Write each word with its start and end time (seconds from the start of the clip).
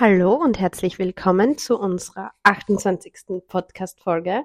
Hallo 0.00 0.34
und 0.34 0.58
herzlich 0.58 0.98
willkommen 0.98 1.56
zu 1.56 1.78
unserer 1.78 2.32
28. 2.42 3.46
Podcast-Folge. 3.46 4.44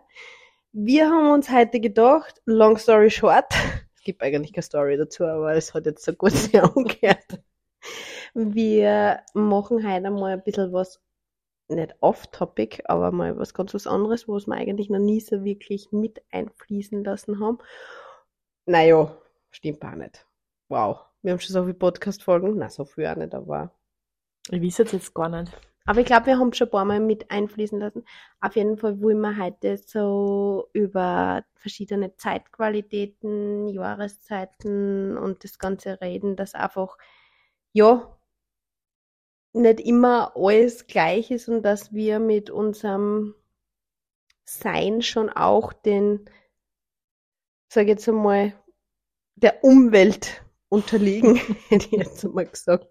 Wir 0.73 1.09
haben 1.09 1.31
uns 1.31 1.49
heute 1.49 1.79
gedacht, 1.79 2.39
long 2.45 2.77
story 2.77 3.09
short, 3.09 3.47
es 3.95 4.03
gibt 4.03 4.21
eigentlich 4.21 4.53
keine 4.53 4.61
Story 4.61 4.95
dazu, 4.95 5.25
aber 5.25 5.55
es 5.55 5.73
hat 5.73 5.87
jetzt 5.87 6.05
so 6.05 6.13
gut 6.13 6.31
sehr 6.33 6.75
umgekehrt. 6.75 7.41
Wir 8.35 9.21
machen 9.33 9.91
heute 9.91 10.11
mal 10.11 10.33
ein 10.33 10.43
bisschen 10.43 10.71
was, 10.71 11.01
nicht 11.67 11.95
off-topic, 11.99 12.83
aber 12.85 13.11
mal 13.11 13.35
was 13.35 13.55
ganz 13.55 13.73
was 13.73 13.87
anderes, 13.87 14.27
was 14.27 14.45
wir 14.45 14.53
eigentlich 14.53 14.91
noch 14.91 14.99
nie 14.99 15.19
so 15.19 15.43
wirklich 15.43 15.91
mit 15.91 16.21
einfließen 16.29 17.03
lassen 17.03 17.39
haben. 17.39 17.57
Naja, 18.67 19.17
stimmt 19.49 19.83
auch 19.83 19.95
nicht. 19.95 20.27
Wow. 20.67 20.99
Wir 21.23 21.31
haben 21.31 21.39
schon 21.39 21.53
so 21.53 21.63
viele 21.63 21.73
Podcast-Folgen. 21.73 22.55
Na, 22.55 22.69
so 22.69 22.85
viel 22.85 23.07
auch 23.07 23.15
nicht, 23.15 23.33
aber 23.33 23.73
Ich 24.51 24.61
weiß 24.61 24.79
es 24.79 24.91
jetzt 24.93 25.13
gar 25.13 25.29
nicht. 25.29 25.51
aber 25.85 25.99
ich 26.01 26.05
glaube, 26.05 26.27
wir 26.27 26.39
haben 26.39 26.53
schon 26.53 26.67
ein 26.67 26.71
paar 26.71 26.85
Mal 26.85 26.99
mit 26.99 27.29
einfließen 27.31 27.79
lassen. 27.79 28.03
Auf 28.41 28.55
jeden 28.55 28.77
Fall 28.77 29.01
wollen 29.01 29.19
wir 29.21 29.37
heute 29.37 29.77
so 29.77 30.69
über 30.73 31.45
verschiedene 31.55 32.15
Zeitqualitäten, 32.15 33.67
Jahreszeiten 33.67 35.17
und 35.17 35.43
das 35.43 35.59
Ganze 35.59 36.01
reden, 36.01 36.35
dass 36.35 36.55
einfach, 36.55 36.97
ja, 37.73 38.17
nicht 39.53 39.79
immer 39.79 40.33
alles 40.35 40.87
gleich 40.87 41.31
ist 41.31 41.47
und 41.49 41.63
dass 41.63 41.93
wir 41.93 42.19
mit 42.19 42.49
unserem 42.49 43.35
Sein 44.45 45.01
schon 45.01 45.29
auch 45.29 45.73
den, 45.73 46.25
sag 47.67 47.83
ich 47.83 47.89
jetzt 47.89 48.09
einmal, 48.09 48.53
der 49.35 49.63
Umwelt 49.63 50.43
unterliegen, 50.69 51.35
hätte 51.69 51.87
ich 51.87 51.91
jetzt 51.91 52.25
einmal 52.25 52.45
gesagt 52.45 52.87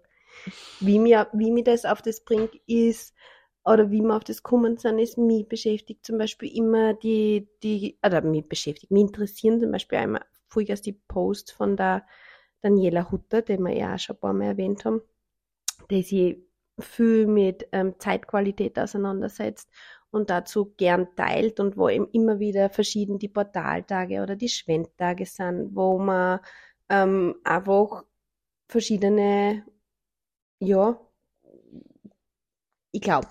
wie 0.79 0.99
mir, 0.99 1.27
wie 1.33 1.51
mir 1.51 1.63
das 1.63 1.85
auf 1.85 2.01
das 2.01 2.23
bringt, 2.23 2.55
ist, 2.67 3.13
oder 3.65 3.91
wie 3.91 4.01
wir 4.01 4.15
auf 4.15 4.23
das 4.23 4.41
kommen 4.41 4.77
sind, 4.77 4.99
ist, 4.99 5.17
mich 5.17 5.47
beschäftigt 5.47 6.05
zum 6.05 6.17
Beispiel 6.17 6.55
immer 6.55 6.93
die, 6.93 7.47
die, 7.61 7.99
oder 8.05 8.21
mich 8.21 8.47
beschäftigt, 8.47 8.91
mich 8.91 9.01
interessieren 9.01 9.59
zum 9.59 9.71
Beispiel 9.71 9.99
einmal 9.99 10.25
vorerst 10.47 10.85
die 10.85 10.93
Post 10.93 11.51
von 11.51 11.77
der 11.77 12.05
Daniela 12.61 13.11
Hutter, 13.11 13.41
den 13.41 13.61
wir 13.63 13.75
ja 13.75 13.95
auch 13.95 13.99
schon 13.99 14.15
ein 14.15 14.19
paar 14.19 14.33
Mal 14.33 14.45
erwähnt 14.45 14.85
haben, 14.85 15.01
die 15.89 16.03
sich 16.03 16.37
viel 16.79 17.27
mit 17.27 17.67
ähm, 17.71 17.99
Zeitqualität 17.99 18.79
auseinandersetzt 18.79 19.69
und 20.11 20.29
dazu 20.29 20.73
gern 20.77 21.07
teilt 21.15 21.59
und 21.59 21.77
wo 21.77 21.89
eben 21.89 22.09
immer 22.11 22.39
wieder 22.39 22.69
verschieden 22.69 23.19
die 23.19 23.27
Portaltage 23.27 24.21
oder 24.21 24.35
die 24.35 24.49
Schwendtage 24.49 25.25
sind, 25.25 25.75
wo 25.75 25.99
man 25.99 26.39
ähm, 26.89 27.35
einfach 27.43 28.03
verschiedene 28.67 29.63
ja, 30.59 30.99
ich 32.91 33.01
glaube, 33.01 33.27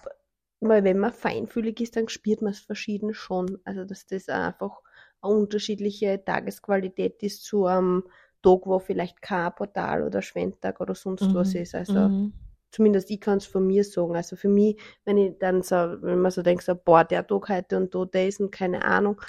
weil 0.61 0.85
wenn 0.85 0.99
man 0.99 1.13
feinfühlig 1.13 1.81
ist, 1.81 1.97
dann 1.97 2.09
spürt 2.09 2.43
man 2.43 2.53
es 2.53 2.61
verschieden 2.61 3.15
schon. 3.15 3.59
Also, 3.65 3.85
dass 3.85 4.07
das 4.07 4.29
einfach 4.29 4.81
eine 5.21 5.35
unterschiedliche 5.35 6.23
Tagesqualität 6.25 7.23
ist 7.23 7.45
zu 7.45 7.67
einem 7.67 8.05
Tag, 8.43 8.67
wo 8.67 8.79
vielleicht 8.79 9.23
kein 9.23 9.55
Portal 9.55 10.03
oder 10.05 10.23
Schwendtag 10.23 10.81
oder 10.81 10.95
sonst 10.95 11.35
was 11.35 11.55
ist. 11.55 11.75
Also, 11.75 12.11
Mhm. 12.11 12.33
zumindest 12.71 13.11
ich 13.11 13.21
kann 13.21 13.39
es 13.39 13.47
von 13.47 13.67
mir 13.67 13.85
sagen. 13.85 14.17
Also 14.17 14.37
für 14.37 14.49
mich, 14.49 14.81
wenn 15.05 15.19
ich 15.19 15.39
dann 15.39 15.63
so, 15.63 15.77
wenn 15.77 16.21
man 16.21 16.31
so 16.33 16.43
denkt, 16.43 16.65
so, 16.65 16.75
boah, 16.77 17.05
der 17.05 17.27
Tag 17.27 17.49
heute 17.49 17.77
und 17.79 17.95
da, 17.95 18.05
der 18.05 18.29
ist 18.29 18.41
und 18.41 18.51
keine 18.53 18.85
Ahnung. 18.85 19.21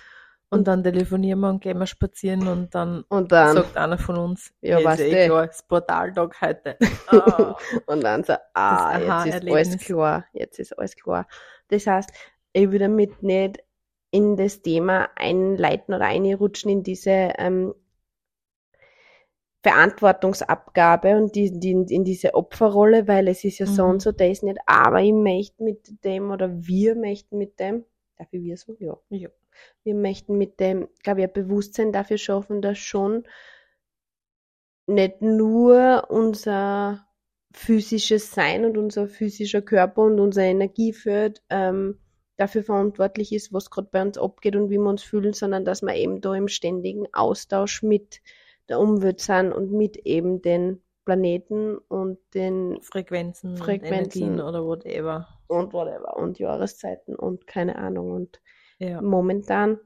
Und 0.51 0.67
dann 0.67 0.83
telefonieren 0.83 1.39
wir 1.41 1.49
und 1.49 1.61
gehen 1.61 1.77
wir 1.77 1.85
spazieren 1.85 2.47
und 2.47 2.73
dann 2.73 3.03
Und 3.09 3.31
dann, 3.31 3.53
sagt 3.55 3.77
einer 3.77 3.99
von 3.99 4.17
uns, 4.17 4.51
Ja, 4.61 4.79
ist 4.79 4.85
weißt 4.85 5.01
eh 5.01 5.25
klar, 5.27 5.47
das 5.47 5.61
Portaltag 5.63 6.41
heute. 6.41 6.77
Ah. 7.07 7.55
Und 7.85 8.03
dann 8.03 8.23
so, 8.23 8.33
ah, 8.55 8.97
Das 8.99 9.25
jetzt 9.25 9.35
ist 9.35 9.47
alles 9.47 9.77
klar, 9.79 10.25
jetzt 10.33 10.59
ist 10.59 10.77
alles 10.77 10.95
klar. 10.95 11.27
Das 11.67 11.85
heißt, 11.85 12.09
ich 12.53 12.71
will 12.71 12.79
damit 12.79 13.21
nicht 13.21 13.59
in 14.11 14.37
das 14.37 14.61
Thema 14.63 15.09
einleiten 15.15 15.93
oder 15.93 16.05
einrutschen 16.05 16.71
in 16.71 16.83
diese 16.83 17.11
ähm, 17.37 17.75
Verantwortungsabgabe 19.63 21.15
und 21.17 21.35
die, 21.35 21.59
die, 21.59 21.71
in 21.71 22.03
diese 22.05 22.33
Opferrolle, 22.33 23.07
weil 23.07 23.27
es 23.27 23.43
ist 23.43 23.59
ja 23.59 23.65
so 23.65 23.83
Mhm. 23.83 23.89
und 23.91 24.01
so, 24.01 24.11
das 24.11 24.41
nicht, 24.41 24.57
aber 24.65 25.01
ich 25.01 25.13
möchte 25.13 25.63
mit 25.63 26.03
dem 26.03 26.31
oder 26.31 26.49
wir 26.65 26.95
möchten 26.95 27.37
mit 27.37 27.59
dem, 27.59 27.85
darf 28.17 28.27
ich 28.31 28.41
wir 28.41 28.57
sagen? 28.57 28.77
Ja. 28.79 28.97
Ja. 29.09 29.29
Wir 29.83 29.95
möchten 29.95 30.37
mit 30.37 30.59
dem, 30.59 30.87
glaube 31.03 31.21
ich, 31.21 31.27
ein 31.27 31.33
Bewusstsein 31.33 31.91
dafür 31.91 32.17
schaffen, 32.17 32.61
dass 32.61 32.77
schon 32.77 33.27
nicht 34.87 35.21
nur 35.21 36.07
unser 36.09 37.05
physisches 37.51 38.31
Sein 38.31 38.65
und 38.65 38.77
unser 38.77 39.07
physischer 39.07 39.61
Körper 39.61 40.03
und 40.03 40.19
unser 40.19 40.43
Energiefeld 40.43 41.41
ähm, 41.49 41.99
dafür 42.37 42.63
verantwortlich 42.63 43.33
ist, 43.33 43.53
was 43.53 43.69
gerade 43.69 43.89
bei 43.91 44.01
uns 44.01 44.17
abgeht 44.17 44.55
und 44.55 44.69
wie 44.69 44.77
wir 44.77 44.89
uns 44.89 45.03
fühlen, 45.03 45.33
sondern 45.33 45.65
dass 45.65 45.81
wir 45.81 45.95
eben 45.95 46.21
da 46.21 46.33
im 46.35 46.47
ständigen 46.47 47.05
Austausch 47.13 47.83
mit 47.83 48.21
der 48.69 48.79
Umwelt 48.79 49.19
sind 49.19 49.51
und 49.51 49.71
mit 49.71 49.97
eben 49.97 50.41
den 50.41 50.81
Planeten 51.05 51.77
und 51.77 52.19
den 52.33 52.79
Frequenzen, 52.81 53.57
Frequenzen. 53.57 54.39
Oder 54.39 54.63
whatever. 54.63 55.27
und 55.47 55.73
whatever 55.73 56.15
und 56.17 56.37
Jahreszeiten 56.37 57.15
und 57.15 57.47
keine 57.47 57.77
Ahnung 57.77 58.11
und 58.11 58.41
Ja. 58.79 59.01
momentan 59.01 59.79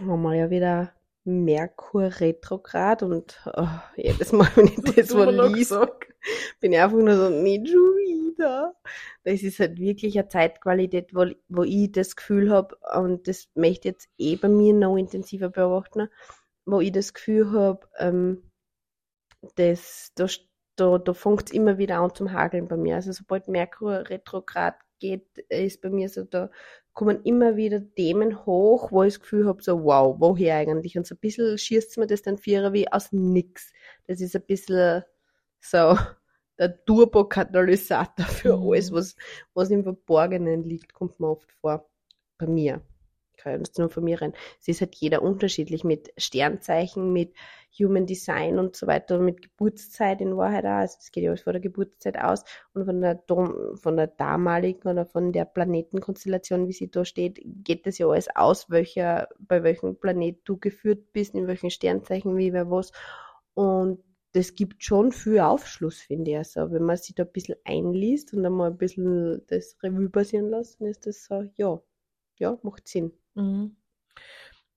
haben 0.00 0.22
wir 0.22 0.34
ja 0.34 0.50
wieder 0.50 0.92
Merkur 1.24 2.10
retrograd 2.20 3.02
und 3.02 3.40
oh, 3.54 3.66
jedes 3.96 4.32
Mal, 4.32 4.48
wenn 4.56 4.66
ich 4.66 4.76
das 4.96 5.12
liest, 5.12 5.70
gesagt. 5.70 6.12
bin 6.60 6.72
ich 6.72 6.80
einfach 6.80 6.96
nur 6.98 7.16
so, 7.16 7.28
nicht 7.28 7.68
schon 7.68 7.80
wieder. 7.80 8.74
Das 9.24 9.42
ist 9.42 9.60
halt 9.60 9.78
wirklich 9.78 10.18
eine 10.18 10.28
Zeitqualität, 10.28 11.14
wo, 11.14 11.26
wo 11.48 11.62
ich 11.62 11.92
das 11.92 12.16
Gefühl 12.16 12.50
habe, 12.50 12.76
und 12.96 13.28
das 13.28 13.48
möchte 13.54 13.88
ich 13.88 13.94
jetzt 13.94 14.08
eh 14.18 14.36
bei 14.36 14.48
mir 14.48 14.74
noch 14.74 14.96
intensiver 14.96 15.48
beobachten, 15.48 16.08
wo 16.66 16.80
ich 16.80 16.92
das 16.92 17.14
Gefühl 17.14 17.52
habe, 17.52 17.86
ähm, 17.98 18.50
das, 19.54 20.12
da, 20.16 20.26
da, 20.76 20.98
da 20.98 21.14
fängt 21.14 21.46
es 21.46 21.52
immer 21.52 21.78
wieder 21.78 21.98
an 21.98 22.14
zum 22.14 22.32
Hageln 22.32 22.68
bei 22.68 22.76
mir. 22.76 22.96
Also 22.96 23.12
sobald 23.12 23.48
Merkur 23.48 24.08
retrograd 24.08 24.74
geht, 24.98 25.38
ist 25.48 25.82
bei 25.82 25.90
mir 25.90 26.08
so, 26.08 26.24
da 26.24 26.50
kommen 26.94 27.22
immer 27.24 27.56
wieder 27.56 27.82
Themen 27.94 28.44
hoch, 28.46 28.92
wo 28.92 29.02
ich 29.02 29.14
das 29.14 29.20
Gefühl 29.20 29.46
habe, 29.46 29.62
so 29.62 29.84
wow, 29.84 30.16
woher 30.18 30.56
eigentlich? 30.56 30.96
Und 30.98 31.06
so 31.06 31.14
ein 31.14 31.18
bisschen 31.18 31.58
schießt 31.58 31.98
mir 31.98 32.06
das 32.06 32.22
dann 32.22 32.38
vierer 32.38 32.72
wie 32.72 32.90
aus 32.92 33.12
nix. 33.12 33.72
Das 34.06 34.20
ist 34.20 34.36
ein 34.36 34.42
bisschen 34.46 35.02
so 35.60 35.96
der 36.58 36.84
Turbokatalysator 36.84 38.26
für 38.26 38.56
Mhm. 38.56 38.68
alles, 38.68 38.92
was, 38.92 39.16
was 39.54 39.70
im 39.70 39.82
Verborgenen 39.84 40.64
liegt, 40.64 40.92
kommt 40.94 41.18
mir 41.20 41.28
oft 41.30 41.50
vor. 41.60 41.88
Bei 42.38 42.46
mir. 42.46 42.82
Kann 43.36 43.58
jetzt 43.58 43.78
nur 43.78 43.88
von 43.90 44.04
mir 44.04 44.20
rein. 44.22 44.34
Es 44.60 44.68
ist 44.68 44.80
halt 44.80 44.94
jeder 44.96 45.22
unterschiedlich 45.22 45.84
mit 45.84 46.12
Sternzeichen, 46.16 47.12
mit 47.12 47.34
Human 47.78 48.06
Design 48.06 48.58
und 48.58 48.76
so 48.76 48.86
weiter, 48.86 49.18
mit 49.18 49.42
Geburtszeit 49.42 50.20
in 50.20 50.36
Wahrheit 50.36 50.64
auch. 50.64 50.70
Also 50.82 50.98
es 51.00 51.10
geht 51.10 51.24
ja 51.24 51.30
alles 51.30 51.42
vor 51.42 51.52
der 51.52 51.62
Geburtszeit 51.62 52.18
aus 52.18 52.44
und 52.74 52.84
von 52.84 53.00
der, 53.00 53.14
Dom- 53.14 53.76
von 53.76 53.96
der 53.96 54.06
damaligen 54.08 54.86
oder 54.88 55.06
von 55.06 55.32
der 55.32 55.44
Planetenkonstellation, 55.46 56.68
wie 56.68 56.72
sie 56.72 56.90
da 56.90 57.04
steht, 57.04 57.40
geht 57.42 57.86
das 57.86 57.98
ja 57.98 58.06
alles 58.06 58.28
aus, 58.36 58.70
welcher, 58.70 59.28
bei 59.38 59.62
welchem 59.62 59.96
Planet 59.98 60.40
du 60.44 60.58
geführt 60.58 61.12
bist, 61.12 61.34
in 61.34 61.46
welchen 61.46 61.70
Sternzeichen, 61.70 62.36
wie, 62.36 62.52
wer 62.52 62.70
was. 62.70 62.92
Und 63.54 64.02
das 64.32 64.54
gibt 64.54 64.82
schon 64.84 65.12
viel 65.12 65.40
Aufschluss, 65.40 66.00
finde 66.00 66.30
ich. 66.32 66.36
Also, 66.38 66.70
wenn 66.70 66.82
man 66.84 66.96
sich 66.96 67.14
da 67.14 67.24
ein 67.24 67.32
bisschen 67.32 67.56
einliest 67.64 68.32
und 68.34 68.44
einmal 68.46 68.70
ein 68.70 68.78
bisschen 68.78 69.42
das 69.48 69.76
Revue 69.82 70.08
passieren 70.10 70.50
dann 70.50 70.62
ist 70.62 71.06
das 71.06 71.24
so, 71.24 71.44
ja, 71.56 71.80
ja, 72.38 72.58
macht 72.62 72.88
Sinn. 72.88 73.12
Mhm. 73.34 73.76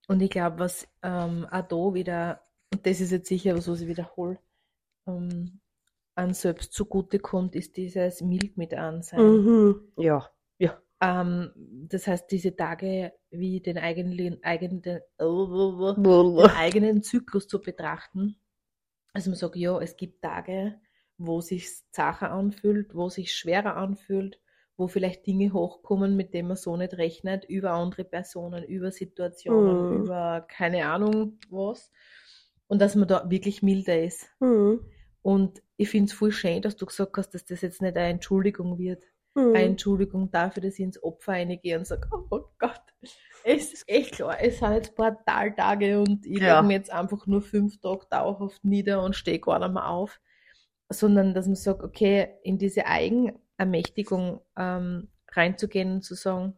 Und 0.07 0.21
ich 0.21 0.29
glaube, 0.29 0.59
was 0.59 0.87
ähm, 1.01 1.47
auch 1.49 1.67
da 1.67 1.93
wieder, 1.93 2.41
und 2.71 2.85
das 2.85 3.01
ist 3.01 3.11
jetzt 3.11 3.27
sicher 3.27 3.55
was, 3.55 3.67
was 3.67 3.81
ich 3.81 3.87
wiederhole, 3.87 4.39
ähm, 5.07 5.59
an 6.15 6.33
selbst 6.33 6.73
zugute 6.73 7.19
kommt, 7.19 7.55
ist 7.55 7.75
dieses 7.77 8.21
mild 8.21 8.57
mit 8.57 8.73
Ansein. 8.73 9.19
Mhm. 9.19 9.91
Ja, 9.97 10.29
ja. 10.57 10.81
Ähm, 11.01 11.51
das 11.89 12.07
heißt, 12.07 12.31
diese 12.31 12.55
Tage 12.55 13.13
wie 13.29 13.59
den 13.59 13.77
eigenen, 13.77 14.43
eigenen, 14.43 14.81
den 14.81 15.01
eigenen 15.19 17.03
Zyklus 17.03 17.47
zu 17.47 17.59
betrachten. 17.61 18.37
Also 19.13 19.29
man 19.29 19.37
sagt, 19.37 19.55
ja, 19.57 19.79
es 19.81 19.97
gibt 19.97 20.21
Tage, 20.21 20.79
wo 21.17 21.41
sich 21.41 21.69
zacher 21.91 22.31
anfühlt, 22.31 22.95
wo 22.95 23.09
sich 23.09 23.33
schwerer 23.33 23.75
anfühlt, 23.75 24.39
wo 24.77 24.87
vielleicht 24.87 25.25
Dinge 25.25 25.53
hochkommen, 25.53 26.15
mit 26.15 26.33
denen 26.33 26.49
man 26.49 26.57
so 26.57 26.75
nicht 26.75 26.93
rechnet, 26.95 27.45
über 27.45 27.71
andere 27.71 28.03
Personen, 28.03 28.63
über 28.63 28.91
Situationen, 28.91 29.89
Mhm. 29.89 30.03
über 30.03 30.45
keine 30.49 30.85
Ahnung 30.87 31.39
was. 31.49 31.91
Und 32.67 32.81
dass 32.81 32.95
man 32.95 33.07
da 33.07 33.29
wirklich 33.29 33.61
milder 33.61 34.01
ist. 34.01 34.27
Mhm. 34.39 34.79
Und 35.21 35.61
ich 35.77 35.89
finde 35.89 36.11
es 36.11 36.13
voll 36.13 36.31
schön, 36.31 36.61
dass 36.61 36.75
du 36.75 36.85
gesagt 36.85 37.17
hast, 37.17 37.29
dass 37.31 37.45
das 37.45 37.61
jetzt 37.61 37.81
nicht 37.81 37.95
eine 37.97 38.09
Entschuldigung 38.09 38.77
wird. 38.77 39.03
Mhm. 39.35 39.53
Eine 39.55 39.63
Entschuldigung 39.63 40.31
dafür, 40.31 40.63
dass 40.63 40.73
ich 40.75 40.79
ins 40.85 41.01
Opfer 41.03 41.33
reingehe 41.33 41.77
und 41.77 41.85
sage, 41.87 42.07
oh 42.31 42.41
Gott, 42.57 42.81
es 43.43 43.73
ist 43.73 43.87
echt 43.87 44.13
klar, 44.13 44.37
es 44.41 44.59
sind 44.59 44.73
jetzt 44.73 44.95
Portaltage 44.95 45.99
und 45.99 46.25
ich 46.25 46.39
Ja. 46.39 46.55
lege 46.57 46.67
mir 46.67 46.73
jetzt 46.75 46.91
einfach 46.91 47.27
nur 47.27 47.41
fünf 47.41 47.79
Tage 47.81 48.05
dauerhaft 48.09 48.63
nieder 48.65 49.03
und 49.03 49.15
stehe 49.15 49.39
gar 49.39 49.59
nicht 49.59 49.73
mehr 49.73 49.87
auf. 49.89 50.19
Sondern, 50.89 51.33
dass 51.33 51.47
man 51.47 51.55
sagt, 51.55 51.83
okay, 51.83 52.27
in 52.43 52.57
diese 52.57 52.85
Eigen, 52.85 53.33
Ermächtigung 53.57 54.41
ähm, 54.57 55.09
reinzugehen 55.31 55.93
und 55.93 56.01
zu 56.03 56.15
sagen, 56.15 56.55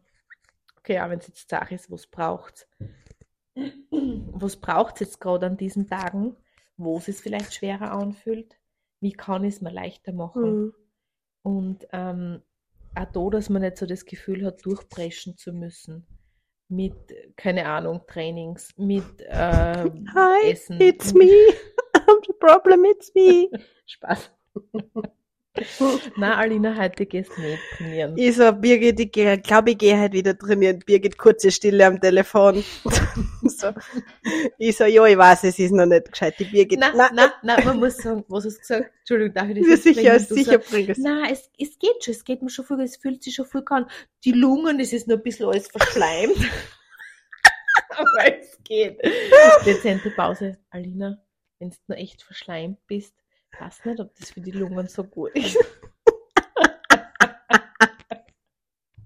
okay, 0.78 1.00
auch 1.00 1.10
wenn 1.10 1.18
es 1.18 1.28
jetzt 1.28 1.48
Sache 1.48 1.74
ist, 1.74 1.90
was 1.90 2.06
braucht 2.06 2.68
was 4.32 4.56
braucht 4.56 4.94
es 4.94 5.00
jetzt 5.00 5.20
gerade 5.20 5.46
an 5.46 5.56
diesen 5.56 5.86
Tagen, 5.88 6.36
wo 6.76 6.98
es 6.98 7.06
sich 7.06 7.16
vielleicht 7.16 7.54
schwerer 7.54 7.92
anfühlt, 7.92 8.58
wie 9.00 9.12
kann 9.12 9.44
ich 9.44 9.56
es 9.56 9.60
mir 9.60 9.72
leichter 9.72 10.12
machen. 10.12 10.42
Mhm. 10.42 10.74
Und 11.42 11.88
ähm, 11.92 12.42
auch 12.94 13.06
da, 13.06 13.30
dass 13.30 13.48
man 13.48 13.62
nicht 13.62 13.78
so 13.78 13.86
das 13.86 14.04
Gefühl 14.04 14.44
hat, 14.44 14.64
durchbrechen 14.64 15.36
zu 15.36 15.52
müssen. 15.52 16.06
Mit, 16.70 16.94
keine 17.36 17.66
Ahnung, 17.66 18.02
Trainings, 18.06 18.76
mit 18.76 19.20
äh, 19.22 19.90
Hi, 20.14 20.50
Essen. 20.50 20.80
it's 20.80 21.14
me. 21.14 21.24
the 22.26 22.32
problem, 22.38 22.84
it's 22.84 23.12
me. 23.14 23.48
Spaß. 23.86 24.30
Na, 26.16 26.36
Alina, 26.36 26.76
heute 26.76 27.06
gehst 27.06 27.30
du 27.36 27.42
nicht 27.42 27.58
trainieren. 27.76 28.16
Ich 28.16 28.36
so, 28.36 28.52
Birgit, 28.52 29.00
ich 29.00 29.12
glaube, 29.12 29.70
ich 29.70 29.78
gehe 29.78 30.00
heute 30.00 30.12
wieder 30.14 30.36
trainieren. 30.36 30.80
Birgit, 30.80 31.18
kurze 31.18 31.50
Stille 31.50 31.86
am 31.86 32.00
Telefon. 32.00 32.62
so. 33.42 33.72
Ich 34.58 34.76
so, 34.76 34.84
ja, 34.84 35.04
ich 35.06 35.18
weiß, 35.18 35.44
es 35.44 35.58
ist 35.58 35.72
noch 35.72 35.86
nicht 35.86 36.10
gescheit. 36.10 36.34
Die 36.38 36.44
Birgit, 36.44 36.78
Nein, 36.78 36.92
na, 36.96 37.10
nein, 37.12 37.30
nein, 37.42 37.64
man 37.64 37.78
muss 37.78 37.96
sagen, 37.96 38.24
was 38.28 38.44
hast 38.44 38.56
du 38.56 38.60
gesagt? 38.60 38.90
Entschuldigung, 39.00 39.34
darf 39.34 39.48
ich 39.48 39.66
das 39.66 39.82
sicher, 39.82 40.02
bringen? 40.02 40.18
Sicher 40.20 40.52
sagst, 40.52 40.70
bringen 40.70 40.90
es. 40.90 40.98
Nein, 40.98 41.32
es, 41.32 41.50
es 41.58 41.78
geht 41.78 42.04
schon, 42.04 42.14
es 42.14 42.24
geht 42.24 42.42
mir 42.42 42.50
schon 42.50 42.64
viel, 42.64 42.80
es 42.80 42.96
fühlt 42.96 43.22
sich 43.22 43.34
schon 43.34 43.46
viel 43.46 43.62
an. 43.66 43.86
Die 44.24 44.32
Lungen, 44.32 44.80
es 44.80 44.92
ist 44.92 45.08
nur 45.08 45.16
ein 45.18 45.22
bisschen 45.22 45.46
alles 45.46 45.68
verschleimt. 45.68 46.36
Aber 47.90 48.38
es 48.40 48.58
geht. 48.64 49.00
Dezente 49.64 50.10
Pause. 50.10 50.58
Alina, 50.70 51.18
wenn 51.58 51.70
du 51.70 51.76
nur 51.88 51.98
echt 51.98 52.22
verschleimt 52.22 52.78
bist, 52.86 53.14
weiß 53.58 53.84
nicht, 53.84 54.00
ob 54.00 54.14
das 54.16 54.30
für 54.30 54.40
die 54.40 54.50
Lungen 54.50 54.88
so 54.88 55.04
gut 55.04 55.34
ist. 55.34 55.56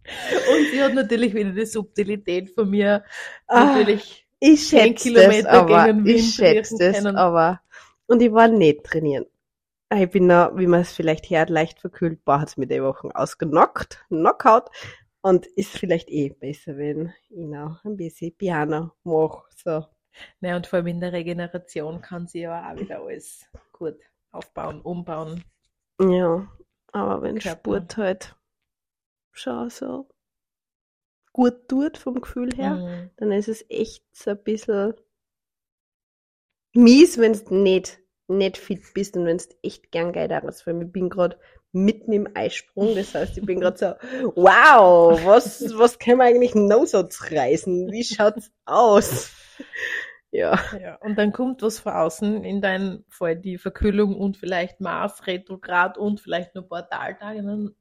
Und 0.05 0.71
sie 0.71 0.83
hat 0.83 0.95
natürlich 0.95 1.35
wieder 1.35 1.51
die 1.51 1.67
Subtilität 1.67 2.51
von 2.51 2.69
mir 2.69 3.05
Ah, 3.47 3.65
natürlich 3.67 4.27
Ich 4.41 4.69
10 4.69 4.81
schätze 4.81 5.13
das, 5.13 5.23
Kilometer 5.23 5.51
aber 5.51 5.87
gegen 5.87 6.05
Wind 6.05 6.19
ich 6.19 6.35
schätze 6.35 6.77
das, 6.79 7.05
aber 7.07 7.61
und 8.07 8.21
ich 8.21 8.33
war 8.33 8.49
nicht 8.49 8.85
trainieren. 8.85 9.27
Ich 9.95 10.11
bin 10.11 10.27
noch, 10.27 10.57
wie 10.57 10.67
man 10.67 10.81
es 10.81 10.93
vielleicht 10.93 11.31
hört, 11.31 11.51
leicht 11.51 11.81
verkühlt. 11.81 12.25
Boah, 12.25 12.41
hat's 12.41 12.57
mir 12.57 12.67
die 12.67 12.83
Wochen 12.83 13.11
ausgenockt, 13.13 14.05
Knockout. 14.09 14.71
Und 15.21 15.47
ist 15.47 15.79
vielleicht 15.79 16.11
eh 16.11 16.31
besser, 16.31 16.77
wenn 16.77 17.13
ich 17.31 17.37
noch 17.37 17.85
ein 17.85 17.97
bisschen 17.97 18.35
Piano 18.37 18.93
mache. 19.05 19.45
So. 19.55 19.87
Ja, 20.41 20.57
und 20.57 20.67
vor 20.67 20.79
allem 20.79 20.89
in 20.89 21.01
der 21.01 21.13
Regeneration 21.13 22.01
kann 22.01 22.27
sie 22.27 22.41
ja 22.41 22.71
auch 22.71 22.79
wieder 22.79 23.01
alles 23.01 23.47
gut 23.73 23.99
aufbauen, 24.33 24.81
umbauen. 24.81 25.45
Ja, 26.01 26.49
aber 26.93 27.23
wenn 27.23 27.39
Körper. 27.39 27.61
Sport 27.61 27.97
halt 27.97 28.37
schon 29.33 29.71
so 29.71 30.09
gut 31.33 31.69
tut 31.69 31.97
vom 31.97 32.21
Gefühl 32.21 32.55
her, 32.57 32.77
Mhm. 32.77 33.11
dann 33.17 33.33
ist 33.33 33.49
es 33.49 33.65
echt 33.71 34.05
so 34.13 34.31
ein 34.31 34.43
bisschen 34.43 34.95
mies, 36.75 37.19
wenn 37.19 37.33
du 37.33 37.55
nicht, 37.55 37.99
nicht 38.29 38.57
fit 38.57 38.83
bist 38.95 39.17
und 39.17 39.27
wenn 39.27 39.39
du 39.39 39.45
echt 39.63 39.91
gern 39.93 40.13
geil 40.13 40.29
hast. 40.43 40.67
Weil 40.67 40.83
ich 40.83 40.93
bin 40.93 41.09
gerade 41.11 41.39
mitten 41.73 42.13
im 42.13 42.29
Eisprung, 42.35 42.95
das 42.95 43.15
heißt, 43.15 43.39
ich 43.39 43.47
bin 43.47 43.61
gerade 43.61 43.79
so, 43.79 43.87
wow, 44.37 45.19
was, 45.25 45.63
was 45.77 45.99
können 45.99 46.19
wir 46.19 46.25
eigentlich 46.25 46.55
noch 46.55 46.87
so 46.87 47.07
reißen? 47.31 47.91
Wie 47.91 48.05
schaut's 48.05 48.51
aus? 48.65 49.31
Ja. 50.33 50.59
Ja, 50.81 50.97
und 50.97 51.17
dann 51.17 51.33
kommt 51.33 51.63
was 51.63 51.79
von 51.79 51.93
außen, 51.93 52.43
in 52.43 52.63
deinem 52.63 53.05
Fall 53.09 53.37
die 53.37 53.59
Verkühlung 53.59 54.17
und 54.17 54.37
vielleicht 54.39 54.81
Mars, 54.81 55.27
Retrograd 55.27 55.99
und 55.99 56.21
vielleicht 56.21 56.55
nur 56.55 56.67
Portaltage 56.67 57.41
und 57.41 57.47
dann 57.47 57.75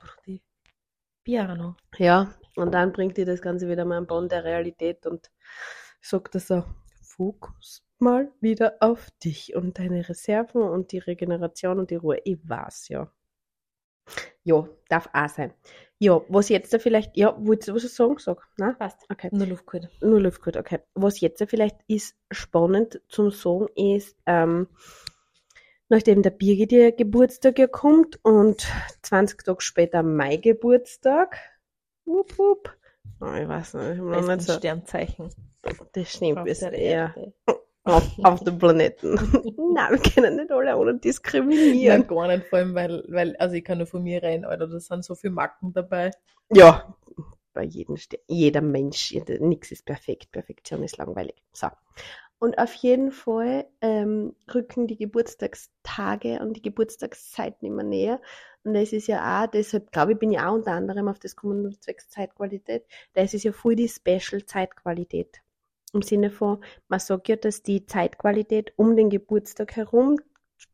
ach, 0.00 0.16
die 0.26 0.42
Piano. 1.22 1.76
Ja, 1.98 2.34
und 2.56 2.72
dann 2.72 2.92
bringt 2.92 3.18
dir 3.18 3.26
das 3.26 3.42
Ganze 3.42 3.68
wieder 3.68 3.84
mal 3.84 3.98
am 3.98 4.06
Boden 4.06 4.28
der 4.28 4.44
Realität 4.44 5.06
und 5.06 5.30
sagt 6.00 6.34
er 6.34 6.40
so, 6.40 6.64
Fokus 7.02 7.84
mal 7.98 8.32
wieder 8.40 8.76
auf 8.80 9.10
dich 9.24 9.54
und 9.54 9.78
deine 9.78 10.08
Reserven 10.08 10.62
und 10.62 10.92
die 10.92 10.98
Regeneration 10.98 11.78
und 11.78 11.90
die 11.90 11.96
Ruhe. 11.96 12.20
Ich 12.24 12.38
weiß, 12.48 12.88
ja. 12.88 13.10
Ja, 14.44 14.68
darf 14.88 15.08
auch 15.12 15.28
sein. 15.28 15.52
Ja, 16.00 16.20
was 16.28 16.48
jetzt 16.48 16.72
da 16.72 16.78
vielleicht, 16.78 17.16
ja, 17.16 17.36
willst 17.40 17.68
du 17.68 17.74
was 17.74 17.82
sagen? 17.94 18.18
Sag, 18.18 18.38
ne? 18.56 18.76
Passt. 18.78 19.04
Okay. 19.10 19.28
Nur 19.32 19.48
Luft 19.48 19.66
geholt. 19.66 19.88
Nur 20.00 20.20
Luft 20.20 20.42
gut, 20.42 20.56
okay. 20.56 20.78
Was 20.94 21.20
jetzt 21.20 21.44
vielleicht 21.48 21.76
ist 21.88 22.16
spannend 22.30 23.00
zum 23.08 23.30
Sagen 23.30 23.66
ist, 23.74 24.16
ähm, 24.26 24.68
nachdem 25.88 26.22
der 26.22 26.30
Birgit 26.30 26.70
ihr 26.70 26.92
Geburtstag 26.92 27.58
ja 27.58 27.66
kommt 27.66 28.24
und 28.24 28.66
20 29.02 29.42
Tage 29.42 29.60
später 29.60 30.02
mein 30.04 30.40
Geburtstag, 30.40 31.36
wup, 32.04 32.38
wup. 32.38 32.76
Oh, 33.20 33.34
ich 33.34 33.48
weiß 33.48 33.74
nicht, 33.74 33.92
ich 33.94 33.98
noch 33.98 34.36
nicht 34.36 34.42
so, 34.42 34.52
Sternzeichen. 34.52 35.30
das 35.92 36.12
stimmt, 36.12 36.46
ist 36.46 36.62
eher. 36.62 37.14
Auf, 37.88 38.10
auf 38.22 38.44
dem 38.44 38.58
Planeten. 38.58 39.14
Nein, 39.56 39.92
wir 39.92 39.98
können 40.12 40.36
nicht 40.36 40.50
alle 40.50 40.76
ohne 40.76 40.94
Ja, 40.94 40.98
diskriminieren. 40.98 42.06
gar 42.06 42.28
nicht, 42.28 42.46
vor 42.48 42.58
allem, 42.58 42.74
weil, 42.74 43.04
weil, 43.08 43.36
also 43.36 43.54
ich 43.54 43.64
kann 43.64 43.78
nur 43.78 43.86
von 43.86 44.02
mir 44.02 44.22
reden, 44.22 44.44
Alter, 44.44 44.66
da 44.68 44.78
sind 44.80 45.04
so 45.04 45.14
viele 45.14 45.32
Macken 45.32 45.72
dabei. 45.72 46.10
Ja, 46.50 46.94
bei 47.52 47.64
jedem, 47.64 47.96
Ste- 47.96 48.20
jeder 48.28 48.60
Mensch, 48.60 49.10
jeder, 49.12 49.38
nix 49.40 49.70
ist 49.72 49.84
perfekt. 49.84 50.30
Perfektion 50.32 50.82
ist 50.82 50.96
langweilig. 50.98 51.42
So. 51.52 51.68
Und 52.38 52.58
auf 52.58 52.72
jeden 52.74 53.10
Fall 53.10 53.66
ähm, 53.80 54.34
rücken 54.54 54.86
die 54.86 54.96
Geburtstagstage 54.96 56.40
und 56.40 56.54
die 56.56 56.62
Geburtstagszeiten 56.62 57.66
immer 57.66 57.82
näher. 57.82 58.20
Und 58.64 58.74
das 58.74 58.92
ist 58.92 59.08
ja 59.08 59.42
auch, 59.44 59.48
deshalb 59.48 59.90
glaube 59.92 60.12
ich, 60.12 60.18
bin 60.18 60.30
ich 60.32 60.38
auch 60.38 60.54
unter 60.54 60.72
anderem 60.72 61.08
auf 61.08 61.18
das 61.18 61.34
gekommen, 61.36 61.76
zwecks 61.80 62.08
Zeitqualität. 62.10 62.84
Das 63.14 63.34
ist 63.34 63.42
ja 63.44 63.52
voll 63.52 63.74
die 63.76 63.88
Special-Zeitqualität. 63.88 65.40
Im 65.92 66.02
Sinne 66.02 66.30
von, 66.30 66.62
man 66.88 67.00
sagt 67.00 67.28
ja, 67.28 67.36
dass 67.36 67.62
die 67.62 67.86
Zeitqualität 67.86 68.72
um 68.76 68.96
den 68.96 69.10
Geburtstag 69.10 69.76
herum, 69.76 70.16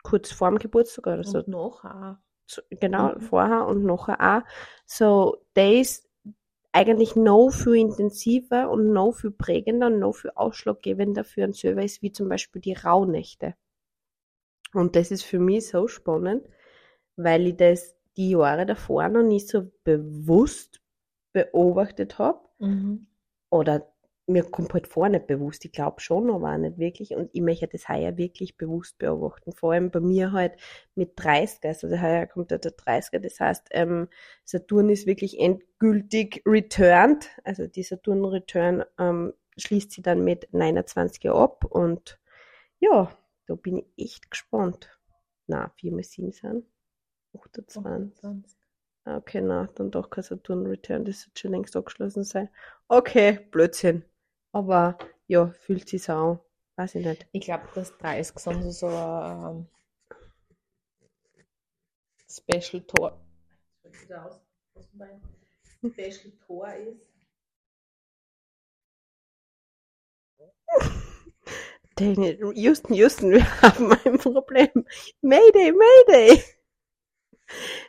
kurz 0.02 0.32
vorm 0.32 0.58
Geburtstag 0.58 1.06
oder 1.06 1.24
so, 1.24 1.40
Und 1.40 1.54
auch. 1.54 1.84
so, 2.46 2.62
genau, 2.70 3.14
Mhm. 3.14 3.20
vorher 3.20 3.66
und 3.66 3.84
nachher 3.84 4.20
auch. 4.20 4.42
So, 4.86 5.46
der 5.56 5.80
ist 5.80 6.08
eigentlich 6.72 7.16
noch 7.16 7.50
viel 7.50 7.76
intensiver 7.76 8.70
und 8.70 8.92
noch 8.92 9.12
viel 9.12 9.30
prägender 9.30 9.86
und 9.88 10.00
noch 10.00 10.14
viel 10.14 10.32
ausschlaggebender 10.34 11.24
für 11.24 11.44
einen 11.44 11.52
selber 11.52 11.84
ist, 11.84 12.02
wie 12.02 12.12
zum 12.12 12.28
Beispiel 12.28 12.60
die 12.60 12.74
Rauhnächte. 12.74 13.54
Und 14.74 14.96
das 14.96 15.10
ist 15.10 15.22
für 15.22 15.38
mich 15.38 15.68
so 15.68 15.88
spannend, 15.88 16.46
weil 17.16 17.46
ich 17.48 17.56
das 17.56 17.96
die 18.16 18.30
Jahre 18.30 18.66
davor 18.66 19.08
noch 19.08 19.22
nicht 19.22 19.48
so 19.48 19.70
bewusst 19.84 20.80
beobachtet 21.32 22.18
habe 22.18 22.48
Mhm. 22.58 23.06
oder 23.50 23.93
mir 24.26 24.44
kommt 24.44 24.72
halt 24.72 24.86
vor 24.86 25.08
nicht 25.08 25.26
bewusst, 25.26 25.64
ich 25.64 25.72
glaube 25.72 26.00
schon, 26.00 26.30
aber 26.30 26.52
auch 26.54 26.58
nicht 26.58 26.78
wirklich 26.78 27.14
und 27.14 27.30
ich 27.32 27.42
möchte 27.42 27.68
das 27.68 27.88
heuer 27.88 28.16
wirklich 28.16 28.56
bewusst 28.56 28.96
beobachten, 28.98 29.52
vor 29.52 29.72
allem 29.72 29.90
bei 29.90 30.00
mir 30.00 30.32
halt 30.32 30.54
mit 30.94 31.12
30, 31.16 31.64
also 31.64 31.88
heuer 32.00 32.26
kommt 32.26 32.50
ja 32.50 32.58
der 32.58 32.72
30er, 32.72 33.18
das 33.18 33.38
heißt, 33.40 33.68
ähm, 33.72 34.08
Saturn 34.44 34.88
ist 34.88 35.06
wirklich 35.06 35.38
endgültig 35.38 36.42
returned, 36.46 37.28
also 37.44 37.66
die 37.66 37.82
Saturn-Return 37.82 38.84
ähm, 38.98 39.34
schließt 39.58 39.92
sie 39.92 40.02
dann 40.02 40.24
mit 40.24 40.48
29 40.52 41.28
ab 41.30 41.64
und 41.66 42.18
ja, 42.80 43.10
da 43.46 43.54
bin 43.54 43.78
ich 43.78 43.86
echt 43.96 44.30
gespannt. 44.30 44.90
Na, 45.46 45.70
4 45.76 45.92
mal 45.92 46.02
7 46.02 46.32
sind 46.32 46.64
28. 47.34 47.84
28. 47.84 48.58
Ah, 49.04 49.16
Okay, 49.18 49.40
na, 49.42 49.68
dann 49.74 49.90
doch 49.90 50.10
kein 50.10 50.24
Saturn 50.24 50.66
Return, 50.66 51.04
das 51.04 51.26
wird 51.26 51.38
schon 51.38 51.52
längst 51.52 51.76
abgeschlossen 51.76 52.24
sein. 52.24 52.48
Okay, 52.88 53.38
Blödsinn. 53.50 54.04
Aber 54.54 54.96
ja, 55.26 55.48
fühlt 55.48 55.88
sich 55.88 56.04
so 56.04 56.12
an. 56.12 56.38
Weiß 56.76 56.94
ich 56.94 57.04
nicht. 57.04 57.26
Ich 57.32 57.44
glaube, 57.44 57.64
dass 57.74 57.96
30 57.98 58.38
sind 58.38 58.62
so, 58.62 58.70
so 58.70 58.86
ein 58.86 59.68
Special 62.28 62.82
Tor. 62.82 63.20
Special 65.82 66.32
Tor 66.46 66.68
ist. 66.72 67.00
Houston, 72.54 72.94
Houston, 72.94 73.30
wir 73.32 73.62
haben 73.62 73.92
ein 73.92 74.18
Problem. 74.18 74.70
Mayday, 75.20 75.72
Mayday. 75.72 76.44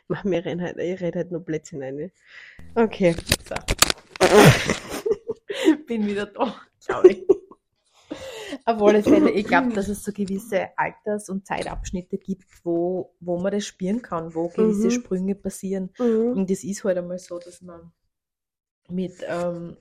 Mach 0.08 0.24
mir 0.24 0.44
rein 0.44 0.60
halt, 0.60 0.78
ich 0.78 1.00
rede 1.00 1.20
halt 1.20 1.30
nur 1.30 1.44
Blödsinn 1.44 1.82
rein. 1.82 2.12
Okay. 2.74 3.14
So. 3.48 3.54
Bin 5.86 6.06
wieder 6.06 6.26
da, 6.26 6.54
glaube 6.86 7.08
ich. 7.08 7.26
Auf 8.64 8.82
alle 8.82 9.02
Fälle, 9.02 9.30
ich 9.30 9.46
glaube, 9.46 9.68
dass 9.74 9.88
es 9.88 10.02
so 10.04 10.12
gewisse 10.12 10.76
Alters- 10.76 11.28
und 11.28 11.46
Zeitabschnitte 11.46 12.18
gibt, 12.18 12.44
wo, 12.64 13.14
wo 13.20 13.38
man 13.38 13.52
das 13.52 13.64
spüren 13.66 14.02
kann, 14.02 14.34
wo 14.34 14.48
gewisse 14.48 14.86
Mhm. 14.86 14.90
Sprünge 14.90 15.34
passieren. 15.34 15.90
Mhm. 15.98 16.32
Und 16.32 16.50
es 16.50 16.64
ist 16.64 16.84
halt 16.84 16.98
einmal 16.98 17.18
so, 17.18 17.38
dass 17.38 17.62
man 17.62 17.92
mit 18.88 19.14
ähm, 19.28 19.76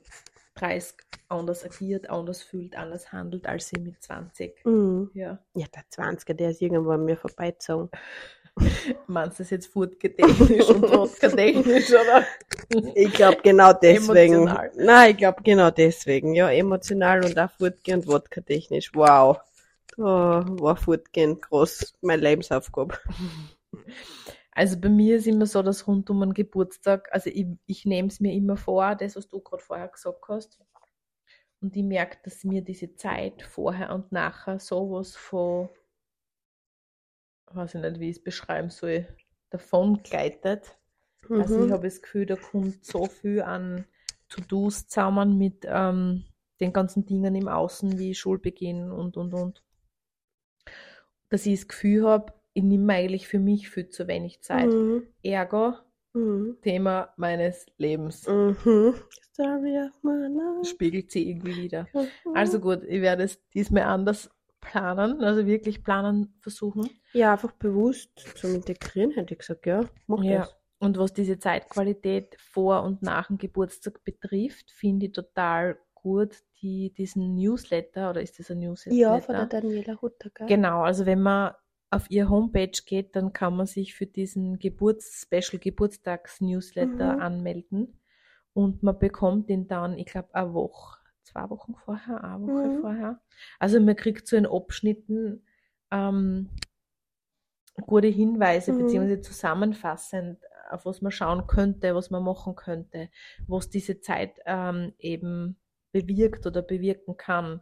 30 0.56 0.96
anders 1.28 1.64
agiert, 1.64 2.10
anders 2.10 2.42
fühlt, 2.42 2.76
anders 2.76 3.12
handelt 3.12 3.46
als 3.46 3.68
sie 3.68 3.80
mit 3.80 4.02
20. 4.02 4.66
Mhm. 4.66 5.12
Ja. 5.14 5.44
Ja, 5.54 5.66
der 5.74 5.84
20er, 5.92 6.34
der 6.34 6.52
ist 6.52 6.62
irgendwo 6.62 6.92
an 6.92 7.06
mir 7.06 7.18
vorbeizogen. 7.18 7.90
Meinst 9.08 9.40
du 9.40 9.44
das 9.44 9.50
jetzt 9.50 9.68
foodgetechnisch 9.68 10.70
und 10.70 10.82
wodka-technisch, 10.84 11.90
oder? 11.92 12.26
Ich 12.96 13.12
glaube 13.14 13.38
genau 13.44 13.74
deswegen. 13.74 14.34
Emotional. 14.36 14.72
Nein, 14.76 15.12
ich 15.12 15.18
glaube 15.18 15.44
genau 15.44 15.72
deswegen. 15.72 16.34
Ja, 16.34 16.50
emotional 16.50 17.24
und 17.26 17.38
auch 17.38 17.52
Fortgehen 17.52 18.00
und 18.00 18.08
Wodka 18.08 18.42
technisch. 18.42 18.92
Wow. 18.94 19.40
Da 19.98 20.46
war 20.48 20.76
Fortgehen 20.76 21.40
groß 21.40 21.96
meine 22.02 22.22
Lebensaufgabe. 22.22 22.98
Also 24.52 24.80
bei 24.80 24.88
mir 24.88 25.18
ist 25.18 25.28
immer 25.28 25.46
so, 25.46 25.62
dass 25.62 25.86
rund 25.86 26.10
um 26.10 26.22
einen 26.22 26.34
Geburtstag, 26.34 27.10
also 27.12 27.30
ich, 27.30 27.46
ich 27.66 27.86
nehme 27.86 28.08
es 28.08 28.22
mir 28.22 28.34
immer 28.34 28.56
vor, 28.56 28.96
das, 28.96 29.18
was 29.18 29.28
du 29.28 29.42
gerade 29.42 29.62
vorher 29.62 29.90
gesagt 29.90 30.24
hast. 30.30 30.60
Und 31.62 31.76
ich 31.76 31.84
merke, 31.84 32.18
dass 32.24 32.46
mir 32.46 32.62
diese 32.62 32.96
Zeit 32.96 33.42
vorher 33.42 33.94
und 33.94 34.14
nachher 34.14 34.60
sowas 34.60 35.16
von, 35.16 35.68
weiß 37.52 37.76
ich 37.76 37.82
nicht, 37.82 38.00
wie 38.00 38.10
ich 38.10 38.18
es 38.18 38.24
beschreiben 38.24 38.70
soll, 38.70 39.08
davon 39.50 40.02
gleitet. 40.04 40.78
Also 41.30 41.62
ich 41.62 41.68
Mhm. 41.68 41.72
habe 41.72 41.88
das 41.88 42.02
Gefühl, 42.02 42.26
da 42.26 42.36
kommt 42.36 42.86
so 42.86 43.06
viel 43.08 43.42
an 43.42 43.86
To-Dos 44.30 44.88
zusammen 44.88 45.38
mit 45.38 45.66
ähm, 45.68 46.26
den 46.60 46.74
ganzen 46.74 47.06
Dingen 47.06 47.36
im 47.36 47.48
Außen 47.48 47.98
wie 47.98 48.14
Schulbeginn 48.16 48.92
und 48.92 49.18
und 49.18 49.34
und. 49.34 49.64
Dass 51.30 51.46
ich 51.46 51.60
das 51.60 51.68
Gefühl 51.68 52.06
habe, 52.08 52.34
ich 52.54 52.64
nehme 52.64 52.94
eigentlich 52.94 53.28
für 53.28 53.40
mich 53.40 53.70
viel 53.70 53.90
zu 53.90 54.08
wenig 54.08 54.42
Zeit. 54.42 54.70
Mhm. 54.74 55.08
Ergo, 55.24 55.74
Mhm. 56.14 56.58
Thema 56.62 57.14
meines 57.18 57.66
Lebens. 57.78 58.26
Mhm. 58.28 58.94
Story 59.34 59.78
of 59.80 60.02
my 60.04 60.28
life. 60.28 60.66
Spiegelt 60.70 61.12
sie 61.12 61.30
irgendwie 61.30 61.56
wieder. 61.64 61.88
Mhm. 61.94 62.36
Also 62.36 62.60
gut, 62.60 62.84
ich 62.86 63.02
werde 63.02 63.24
es 63.24 63.40
diesmal 63.50 63.84
anders 63.84 64.30
planen, 64.62 65.22
also 65.22 65.46
wirklich 65.46 65.84
planen 65.84 66.34
versuchen. 66.40 66.90
Ja, 67.16 67.32
einfach 67.34 67.54
bewusst 67.54 68.12
zum 68.36 68.56
Integrieren, 68.56 69.12
hätte 69.12 69.34
ich 69.34 69.40
gesagt, 69.40 69.66
ja. 69.66 69.86
Mach 70.08 70.24
Ja. 70.24 70.40
das. 70.42 70.56
Und 70.80 70.98
was 70.98 71.14
diese 71.14 71.40
Zeitqualität 71.40 72.36
vor 72.38 72.84
und 72.84 73.02
nach 73.02 73.28
dem 73.28 73.38
Geburtstag 73.38 74.04
betrifft, 74.04 74.70
finde 74.72 75.06
ich 75.08 75.14
total 75.14 75.78
gut, 75.94 76.36
die, 76.62 76.94
diesen 76.94 77.36
Newsletter, 77.36 78.10
oder 78.10 78.22
ist 78.22 78.38
das 78.38 78.52
ein 78.52 78.60
Newsletter? 78.60 78.98
Ja, 78.98 79.20
von 79.22 79.36
der 79.36 79.46
Daniela 79.46 80.00
Hutter, 80.02 80.30
gell? 80.30 80.48
Genau, 80.48 80.82
also 80.84 81.06
wenn 81.06 81.22
man 81.22 81.54
auf 81.90 82.12
ihr 82.12 82.30
Homepage 82.30 82.72
geht, 82.86 83.16
dann 83.16 83.32
kann 83.32 83.56
man 83.56 83.66
sich 83.68 83.96
für 83.96 84.06
diesen 84.06 84.60
Geburts 84.60 85.22
Special 85.26 85.60
Geburtstags-Newsletter 85.60 87.16
Mhm. 87.16 87.22
anmelden 87.22 88.00
und 88.54 88.84
man 88.84 89.00
bekommt 89.00 89.50
den 89.50 89.68
dann, 89.68 89.98
ich 89.98 90.08
glaube, 90.08 90.36
eine 90.36 90.54
Woche, 90.54 91.00
zwei 91.24 91.50
Wochen 91.50 91.76
vorher, 91.76 92.24
eine 92.24 92.42
Woche 92.46 92.70
Mhm. 92.70 92.82
vorher. 92.82 93.22
Also 93.60 93.80
man 93.80 93.96
kriegt 93.96 94.28
so 94.28 94.36
in 94.36 94.46
Abschnitten 94.46 95.46
ähm, 95.92 96.50
gute 97.82 98.08
Hinweise, 98.08 98.74
Mhm. 98.74 98.78
beziehungsweise 98.80 99.22
zusammenfassend, 99.22 100.40
auf 100.70 100.86
was 100.86 101.02
man 101.02 101.12
schauen 101.12 101.48
könnte, 101.48 101.94
was 101.96 102.10
man 102.10 102.24
machen 102.24 102.56
könnte, 102.56 103.10
was 103.48 103.70
diese 103.70 104.00
Zeit 104.02 104.40
ähm, 104.46 104.94
eben 104.98 105.58
bewirkt 105.92 106.46
oder 106.48 106.62
bewirken 106.62 107.18
kann, 107.18 107.62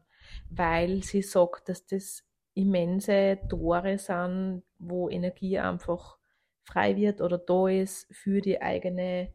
weil 0.50 1.03
sie 1.03 1.22
sagt, 1.22 1.70
dass 1.70 1.86
das 1.86 2.24
immense 2.53 3.39
Tore 3.50 3.98
sind, 3.98 4.63
wo 4.79 5.10
Energie 5.10 5.60
einfach 5.60 6.17
frei 6.65 6.96
wird 6.96 7.20
oder 7.22 7.38
da 7.38 7.67
ist 7.67 8.08
für 8.15 8.39
die 8.41 8.62
eigene, 8.62 9.34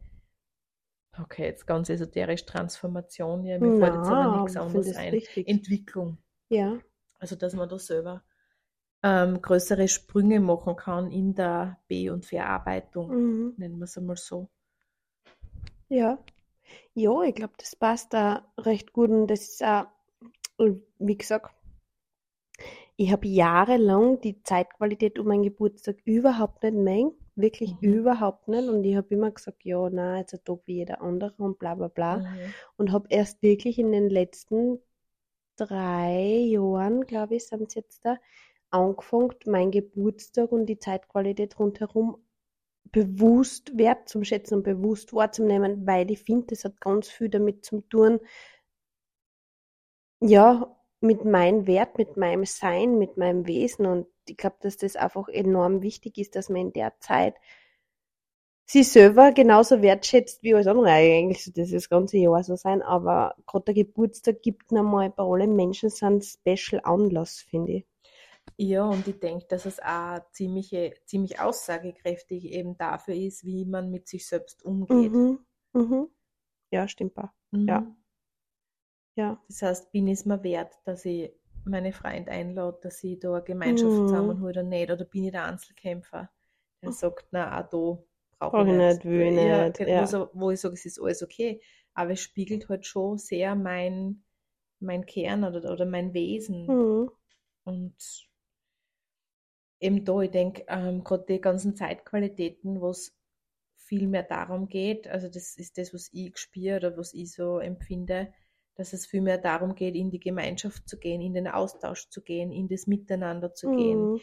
okay, 1.21 1.45
jetzt 1.45 1.67
ganz 1.67 1.89
esoterisch 1.89 2.45
Transformation, 2.45 3.43
ja, 3.45 3.59
mir 3.59 3.73
fällt 3.75 3.95
jetzt 3.95 4.09
aber 4.09 4.37
nichts 4.37 4.55
ich 4.55 4.61
anderes 4.61 4.95
ein. 4.95 5.13
richtig. 5.13 5.47
Entwicklung. 5.47 6.17
Ja. 6.49 6.79
Also, 7.19 7.35
dass 7.35 7.53
man 7.53 7.69
da 7.69 7.77
selber 7.77 8.23
ähm, 9.03 9.41
größere 9.41 9.87
Sprünge 9.89 10.39
machen 10.39 10.75
kann 10.75 11.11
in 11.11 11.35
der 11.35 11.79
Be- 11.87 12.11
und 12.13 12.25
Verarbeitung, 12.25 13.15
Mhm. 13.15 13.57
nennen 13.57 13.77
wir 13.79 13.85
es 13.85 13.97
einmal 13.97 14.17
so. 14.17 14.49
Ja. 15.89 16.17
Ja, 16.95 17.23
ich 17.23 17.35
glaube, 17.35 17.53
das 17.57 17.75
passt 17.75 18.13
da 18.13 18.45
recht 18.57 18.93
gut 18.93 19.09
und 19.11 19.27
das 19.27 19.41
ist 19.41 19.63
auch, 19.63 19.87
wie 20.99 21.17
gesagt, 21.17 21.51
ich 22.97 23.11
habe 23.11 23.27
jahrelang 23.27 24.19
die 24.21 24.41
Zeitqualität 24.43 25.19
um 25.19 25.27
meinen 25.27 25.43
Geburtstag 25.43 25.97
überhaupt 26.05 26.63
nicht 26.63 26.75
mengen, 26.75 27.13
wirklich 27.35 27.77
Mhm. 27.81 27.81
überhaupt 27.81 28.47
nicht 28.47 28.67
und 28.67 28.83
ich 28.83 28.95
habe 28.95 29.07
immer 29.13 29.31
gesagt, 29.31 29.63
ja, 29.63 29.89
na, 29.89 30.17
jetzt 30.19 30.33
ein 30.33 30.43
Tag 30.43 30.59
wie 30.65 30.75
jeder 30.75 31.01
andere 31.01 31.33
und 31.37 31.59
bla 31.59 31.75
bla 31.75 31.87
bla 31.87 32.21
Mhm. 32.21 32.53
und 32.77 32.91
habe 32.91 33.07
erst 33.09 33.41
wirklich 33.41 33.79
in 33.79 33.91
den 33.91 34.09
letzten 34.09 34.79
drei 35.57 36.47
Jahren, 36.49 37.01
glaube 37.07 37.35
ich, 37.35 37.47
sind 37.47 37.69
es 37.69 37.75
jetzt 37.75 38.05
da, 38.05 38.17
angefangen, 38.71 39.33
meinen 39.45 39.71
Geburtstag 39.71 40.51
und 40.51 40.65
die 40.65 40.79
Zeitqualität 40.79 41.59
rundherum 41.59 42.17
bewusst 42.91 43.77
wertzuschätzen 43.77 44.57
und 44.57 44.63
bewusst 44.63 45.13
wahrzunehmen, 45.13 45.85
weil 45.85 46.09
ich 46.11 46.23
finde, 46.23 46.47
das 46.47 46.65
hat 46.65 46.81
ganz 46.81 47.07
viel 47.07 47.29
damit 47.29 47.65
zu 47.65 47.81
tun, 47.81 48.19
ja, 50.21 50.75
mit 51.01 51.23
meinem 51.23 51.65
Wert, 51.65 51.97
mit 51.97 52.17
meinem 52.17 52.45
Sein, 52.45 52.97
mit 52.97 53.17
meinem 53.17 53.47
Wesen. 53.47 53.85
Und 53.85 54.07
ich 54.27 54.37
glaube, 54.37 54.57
dass 54.61 54.77
das 54.77 54.95
einfach 54.95 55.29
enorm 55.29 55.81
wichtig 55.81 56.17
ist, 56.17 56.35
dass 56.35 56.49
man 56.49 56.61
in 56.61 56.73
der 56.73 56.93
Zeit 56.99 57.35
sich 58.65 58.87
selber 58.91 59.31
genauso 59.31 59.81
wertschätzt 59.81 60.43
wie 60.43 60.53
alles 60.53 60.67
andere. 60.67 60.89
Eigentlich 60.91 61.43
sollte 61.43 61.61
das 61.61 61.71
das 61.71 61.89
ganze 61.89 62.17
Jahr 62.17 62.43
so 62.43 62.55
sein, 62.55 62.81
aber 62.81 63.35
gerade 63.47 63.65
der 63.65 63.73
Geburtstag 63.75 64.41
gibt 64.41 64.71
nochmal 64.71 65.09
bei 65.09 65.23
allen 65.23 65.55
Menschen 65.55 65.89
so 65.89 66.05
einen 66.05 66.21
Special 66.21 66.81
Anlass, 66.83 67.39
finde 67.39 67.71
ich. 67.71 67.85
Ja, 68.59 68.83
und 68.85 69.07
ich 69.07 69.19
denke, 69.19 69.47
dass 69.47 69.65
es 69.65 69.79
auch 69.79 70.19
ziemliche, 70.33 70.93
ziemlich 71.05 71.39
aussagekräftig 71.39 72.45
eben 72.51 72.77
dafür 72.77 73.15
ist, 73.15 73.43
wie 73.43 73.65
man 73.65 73.89
mit 73.89 74.07
sich 74.07 74.27
selbst 74.27 74.63
umgeht. 74.63 75.17
Mhm. 75.17 75.45
Mhm. 75.73 76.09
Ja, 76.71 76.87
stimmt 76.87 77.17
auch. 77.17 77.29
ja. 77.67 77.83
Mhm. 77.83 77.95
Ja. 79.15 79.39
Das 79.47 79.61
heißt, 79.61 79.91
bin 79.91 80.07
ich 80.07 80.19
es 80.19 80.25
mir 80.25 80.43
wert, 80.43 80.73
dass 80.85 81.03
ich 81.05 81.33
meine 81.65 81.91
Freunde 81.91 82.31
einlade, 82.31 82.79
dass 82.81 83.03
ich 83.03 83.19
da 83.19 83.33
eine 83.33 83.43
Gemeinschaft 83.43 83.97
Mhm. 83.97 84.07
zusammenhole 84.07 84.51
oder 84.51 84.63
nicht? 84.63 84.89
Oder 84.91 85.03
bin 85.05 85.25
ich 85.25 85.31
der 85.31 85.45
Einzelkämpfer, 85.45 86.29
der 86.81 86.91
Mhm. 86.91 86.93
sagt, 86.93 87.27
na, 87.31 87.59
auch 87.59 87.69
da 87.69 87.97
brauche 88.39 88.61
Brauch 88.61 88.67
ich 88.67 88.67
ich 88.67 88.73
nicht. 88.73 89.05
will 89.05 89.37
ich 89.37 89.43
Ja, 89.43 89.65
nicht, 89.69 89.79
wo 89.95 90.05
ja. 90.05 90.05
so- 90.05 90.29
wo 90.33 90.51
ich 90.51 90.59
sage, 90.61 90.75
es 90.75 90.85
ist 90.85 91.01
alles 91.01 91.21
okay. 91.23 91.61
Aber 91.93 92.11
es 92.11 92.21
spiegelt 92.21 92.69
halt 92.69 92.85
schon 92.85 93.17
sehr 93.17 93.55
mein, 93.55 94.23
mein 94.79 95.05
Kern 95.05 95.43
oder, 95.43 95.71
oder 95.73 95.85
mein 95.85 96.13
Wesen. 96.13 96.77
Mhm. 96.77 97.09
Und 97.65 98.28
eben 99.79 100.05
da, 100.05 100.21
ich 100.21 100.31
denke, 100.31 100.65
ähm, 100.67 101.03
gerade 101.03 101.25
die 101.27 101.41
ganzen 101.41 101.75
Zeitqualitäten, 101.75 102.81
wo 102.81 102.89
es 102.89 103.15
viel 103.75 104.07
mehr 104.07 104.23
darum 104.23 104.67
geht, 104.67 105.07
also 105.07 105.27
das 105.29 105.55
ist 105.57 105.77
das, 105.77 105.93
was 105.93 106.09
ich 106.13 106.37
spüre 106.37 106.77
oder 106.77 106.97
was 106.97 107.13
ich 107.13 107.31
so 107.33 107.59
empfinde, 107.59 108.33
dass 108.75 108.93
es 108.93 109.05
viel 109.07 109.21
mehr 109.21 109.37
darum 109.37 109.75
geht, 109.75 109.95
in 109.95 110.11
die 110.11 110.19
Gemeinschaft 110.19 110.87
zu 110.87 110.97
gehen, 110.99 111.21
in 111.21 111.33
den 111.33 111.47
Austausch 111.47 112.09
zu 112.09 112.21
gehen, 112.21 112.51
in 112.51 112.67
das 112.67 112.87
Miteinander 112.87 113.53
zu 113.53 113.69
gehen, 113.69 114.09
Mhm. 114.09 114.19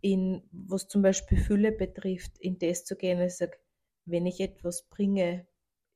in 0.00 0.42
was 0.52 0.88
zum 0.88 1.02
Beispiel 1.02 1.38
Fülle 1.38 1.72
betrifft, 1.72 2.38
in 2.38 2.58
das 2.58 2.84
zu 2.84 2.96
gehen, 2.96 3.20
ich 3.20 3.36
sage, 3.36 3.58
wenn 4.04 4.26
ich 4.26 4.40
etwas 4.40 4.84
bringe, 4.88 5.46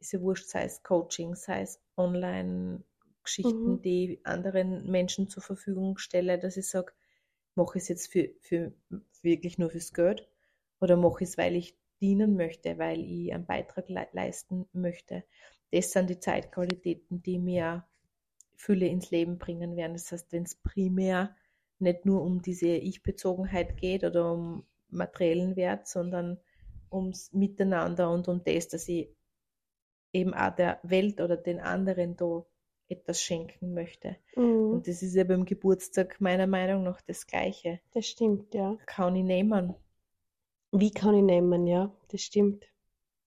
ist 0.01 0.13
ja 0.13 0.21
wurscht, 0.21 0.49
sei 0.49 0.65
es 0.65 0.83
Coaching, 0.83 1.35
sei 1.37 1.63
es 1.63 1.81
Online-Geschichten, 1.97 3.81
Mhm. 3.81 3.83
die 3.83 4.15
ich 4.15 4.27
anderen 4.27 4.91
Menschen 4.91 5.29
zur 5.29 5.43
Verfügung 5.43 5.99
stelle, 5.99 6.39
dass 6.39 6.57
ich 6.57 6.69
sage, 6.69 6.93
mache 7.55 7.79
ich 7.79 7.85
es 7.85 7.89
jetzt 7.89 8.13
für, 8.13 8.31
für 8.41 8.73
wirklich 9.23 9.59
nur 9.59 9.71
fürs 9.71 9.93
Geld 9.93 10.29
oder 10.81 10.97
mache 10.97 11.25
ich 11.25 11.31
es, 11.31 11.39
weil 11.39 11.57
ich 11.57 11.77
dienen 12.01 12.37
möchte, 12.37 12.79
weil 12.79 13.01
ich 13.01 13.33
einen 13.33 13.47
Beitrag 13.47 13.89
le 13.89 14.09
leisten 14.13 14.67
möchte. 14.73 15.25
Das 15.71 15.93
sind 15.93 16.11
die 16.11 16.19
Zeitqualitäten, 16.19 17.23
die 17.23 17.39
mir 17.39 17.87
Fülle 18.57 18.87
ins 18.87 19.11
Leben 19.11 19.39
bringen 19.39 19.77
werden. 19.77 19.95
Das 19.95 20.13
heißt, 20.13 20.33
wenn 20.33 20.43
es 20.43 20.57
primär 20.57 21.35
nicht 21.79 22.05
nur 22.05 22.23
um 22.23 22.43
diese 22.43 22.69
Ich-Bezogenheit 22.69 23.77
geht 23.77 24.05
oder 24.05 24.33
um 24.33 24.65
materiellen 24.89 25.57
Wert, 25.57 25.89
sondern 25.89 26.39
ums 26.91 27.33
Miteinander 27.33 28.11
und 28.11 28.29
um 28.29 28.45
das, 28.45 28.69
dass 28.69 28.89
ich 28.89 29.09
eben 30.13 30.35
auch 30.35 30.55
der 30.55 30.79
Welt 30.83 31.21
oder 31.21 31.37
den 31.37 31.61
anderen 31.61 32.17
da 32.17 32.45
etwas 32.93 33.21
schenken 33.21 33.75
möchte. 33.75 34.17
Mhm. 34.37 34.71
Und 34.75 34.89
das 34.89 35.03
ist 35.03 35.15
ja 35.15 35.25
beim 35.25 35.45
Geburtstag 35.45 36.21
meiner 36.21 36.47
Meinung 36.47 36.83
nach 36.85 37.01
das 37.03 37.27
Gleiche. 37.27 37.81
Das 37.93 38.07
stimmt, 38.07 38.55
ja. 38.55 38.77
Kann 38.87 39.17
ich 39.17 39.25
nehmen, 39.25 39.75
Wie 40.73 40.91
kann 40.91 41.15
ich 41.15 41.23
nehmen, 41.23 41.67
ja, 41.67 41.91
das 42.11 42.23
stimmt. 42.23 42.65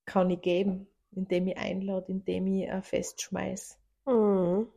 kann 0.05 0.29
ich 0.29 0.41
geben, 0.41 0.87
indem 1.11 1.47
ich 1.47 1.57
einlade, 1.57 2.11
indem 2.11 2.47
ich 2.47 2.69
ein 2.69 2.83
Fest 2.83 3.21
schmeiß. 3.21 3.77
Mhm. 4.05 4.67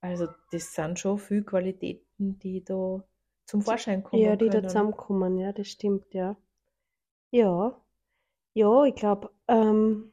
Also 0.00 0.28
das 0.52 0.74
sind 0.74 0.98
schon 0.98 1.18
viele 1.18 1.42
Qualitäten, 1.42 2.38
die 2.38 2.62
da 2.64 3.02
zum 3.46 3.62
Vorschein 3.62 4.02
kommen 4.04 4.22
Ja, 4.22 4.36
die 4.36 4.46
da 4.46 4.52
können. 4.58 4.68
zusammenkommen, 4.68 5.38
ja, 5.38 5.52
das 5.52 5.68
stimmt, 5.68 6.12
ja. 6.14 6.36
Ja, 7.30 7.80
ja, 8.54 8.84
ich 8.84 8.94
glaube, 8.94 9.30
ähm, 9.48 10.12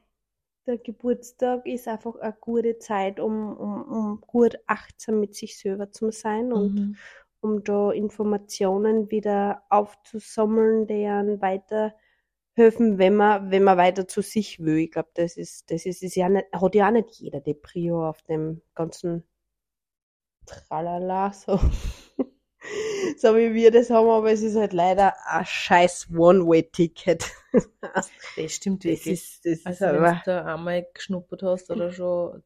der 0.66 0.78
Geburtstag 0.78 1.66
ist 1.66 1.88
einfach 1.88 2.16
eine 2.16 2.36
gute 2.40 2.78
Zeit, 2.78 3.20
um, 3.20 3.56
um, 3.56 3.82
um 3.82 4.20
gut 4.26 4.56
achtsam 4.66 5.20
mit 5.20 5.34
sich 5.34 5.58
selber 5.58 5.90
zu 5.92 6.10
sein 6.10 6.52
und, 6.52 6.74
Mhm. 6.74 6.96
um 7.40 7.62
da 7.64 7.92
Informationen 7.92 9.10
wieder 9.10 9.62
aufzusammeln, 9.70 10.86
die 10.86 11.06
einen 11.06 11.40
weiterhelfen, 11.40 12.98
wenn 12.98 13.16
man, 13.16 13.50
wenn 13.50 13.62
man 13.64 13.78
weiter 13.78 14.08
zu 14.08 14.22
sich 14.22 14.60
will. 14.64 14.78
Ich 14.78 14.90
glaube, 14.92 15.10
das 15.14 15.36
ist, 15.36 15.70
das 15.70 15.86
ist, 15.86 16.02
ist 16.02 16.16
ja 16.16 16.28
nicht, 16.28 16.46
hat 16.52 16.74
ja 16.74 16.88
auch 16.88 16.92
nicht 16.92 17.10
jeder 17.20 17.40
die 17.40 17.54
Prio 17.54 18.08
auf 18.08 18.22
dem 18.22 18.62
ganzen 18.74 19.24
Tralala, 20.46 21.32
so. 21.32 21.58
So 23.20 23.34
wie 23.36 23.54
wir 23.54 23.70
das 23.70 23.90
haben, 23.90 24.08
aber 24.08 24.30
es 24.32 24.42
ist 24.42 24.56
halt 24.56 24.72
leider 24.72 25.14
ein 25.26 25.44
scheiß 25.46 26.08
One-Way-Ticket. 26.16 27.24
Das 28.36 28.52
stimmt 28.52 28.84
Das 28.84 28.90
wirklich. 28.90 29.14
ist, 29.14 29.44
das 29.46 29.52
ist 29.60 29.66
also 29.66 29.86
wenn 29.86 29.96
aber, 29.96 30.12
du 30.12 30.20
da 30.26 30.54
einmal 30.54 30.86
geschnuppert 30.92 31.42
hast 31.42 31.70
oder 31.70 31.90
schon, 31.90 32.42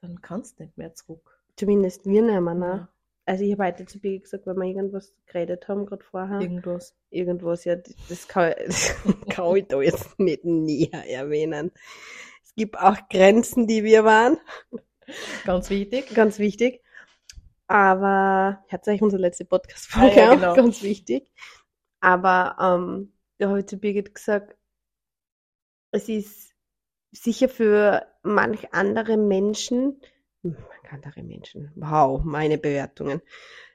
dann 0.00 0.20
kannst 0.22 0.58
du 0.60 0.64
nicht 0.64 0.78
mehr 0.78 0.94
zurück. 0.94 1.38
zumindest 1.56 2.06
wir 2.06 2.22
nicht 2.22 2.40
mehr, 2.40 2.54
ne? 2.54 2.66
Ja. 2.66 2.88
Also 3.24 3.44
ich 3.44 3.52
habe 3.52 3.64
heute 3.66 3.86
zu 3.86 3.98
Birgit 4.00 4.22
gesagt, 4.24 4.46
wenn 4.46 4.56
wir 4.56 4.64
irgendwas 4.66 5.14
geredet 5.26 5.66
haben, 5.68 5.86
gerade 5.86 6.04
vorher, 6.04 6.40
Irgendwas. 6.40 6.94
irgendwas, 7.10 7.64
ja, 7.64 7.76
das 8.08 8.28
kann, 8.28 8.52
das 8.66 8.94
kann 9.30 9.56
ich 9.56 9.66
da 9.66 9.80
jetzt 9.82 10.18
nicht 10.20 10.44
näher 10.44 11.08
erwähnen. 11.08 11.72
Es 12.44 12.54
gibt 12.54 12.78
auch 12.78 12.96
Grenzen, 13.10 13.66
die 13.66 13.82
wir 13.84 14.04
waren, 14.04 14.38
Ganz 15.44 15.70
wichtig. 15.70 16.14
ganz 16.14 16.38
wichtig. 16.38 16.81
Aber, 17.68 18.64
hört 18.68 18.88
euch 18.88 19.02
unsere 19.02 19.22
letzte 19.22 19.44
Podcast-Folge 19.44 20.12
Ah, 20.14 20.24
ja, 20.24 20.34
genau. 20.34 20.54
ganz 20.54 20.82
wichtig. 20.82 21.30
Aber, 22.00 22.56
ähm, 22.60 23.12
da 23.38 23.48
habe 23.48 23.60
ich 23.60 23.66
zu 23.66 23.76
Birgit 23.78 24.14
gesagt, 24.14 24.56
es 25.92 26.08
ist 26.08 26.54
sicher 27.12 27.48
für 27.48 28.06
manch 28.22 28.72
andere 28.72 29.16
Menschen, 29.16 30.00
hm, 30.42 30.56
manch 30.56 30.92
andere 30.92 31.22
Menschen, 31.22 31.70
wow, 31.76 32.22
meine 32.24 32.58
Bewertungen. 32.58 33.20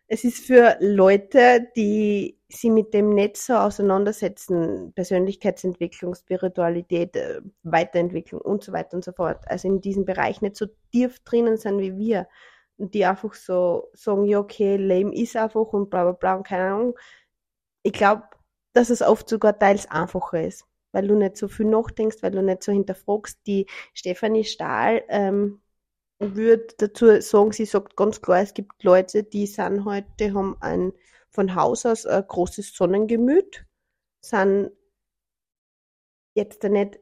Es 0.10 0.24
ist 0.24 0.46
für 0.46 0.78
Leute, 0.80 1.68
die 1.76 2.40
sich 2.50 2.72
mit 2.72 2.94
dem 2.94 3.10
nicht 3.10 3.36
so 3.38 3.56
auseinandersetzen, 3.56 4.94
Persönlichkeitsentwicklung, 4.94 6.16
Spiritualität, 6.16 7.16
äh, 7.18 7.42
Weiterentwicklung 7.64 8.40
und 8.42 8.64
so 8.64 8.72
weiter 8.72 8.96
und 8.96 9.04
so 9.04 9.12
fort, 9.12 9.44
also 9.48 9.68
in 9.68 9.82
diesem 9.82 10.06
Bereich 10.06 10.42
nicht 10.42 10.56
so 10.56 10.68
tief 10.94 11.20
drinnen 11.26 11.58
sind 11.58 11.80
wie 11.80 11.98
wir, 11.98 12.28
die 12.78 13.06
einfach 13.06 13.34
so 13.34 13.90
sagen, 13.94 14.26
ja, 14.26 14.40
okay, 14.40 14.78
Leben 14.78 15.12
ist 15.12 15.36
einfach 15.36 15.74
und 15.74 15.90
bla 15.90 16.04
bla 16.04 16.12
bla 16.14 16.36
und 16.36 16.48
keine 16.48 16.74
Ahnung. 16.74 17.00
Ich 17.84 17.94
glaube, 17.94 18.24
dass 18.74 18.90
es 18.90 19.02
oft 19.02 19.28
sogar 19.30 19.58
teils 19.58 19.90
einfacher 19.90 20.46
ist, 20.46 20.66
weil 20.92 21.08
du 21.08 21.16
nicht 21.16 21.38
so 21.38 21.48
viel 21.48 21.66
nachdenkst, 21.66 22.22
weil 22.22 22.32
du 22.32 22.44
nicht 22.44 22.64
so 22.64 22.72
hinterfragst. 22.72 23.40
Die 23.48 23.68
Stefanie 23.94 24.44
Stahl 24.44 25.04
ähm, 25.10 25.62
würde 26.20 26.68
dazu 26.78 27.20
sagen, 27.22 27.52
sie 27.52 27.66
sagt 27.66 27.96
ganz 27.96 28.22
klar, 28.22 28.42
es 28.42 28.54
gibt 28.54 28.84
Leute, 28.84 29.24
die 29.24 29.48
sind 29.48 29.86
halt, 29.86 30.06
die 30.20 30.34
haben 30.34 30.58
ein 30.62 30.94
von 31.30 31.56
Haus 31.56 31.86
aus 31.86 32.06
ein 32.06 32.26
großes 32.28 32.76
Sonnengemüt, 32.76 33.66
sind 34.22 34.72
jetzt 36.36 36.64
nicht 36.64 37.00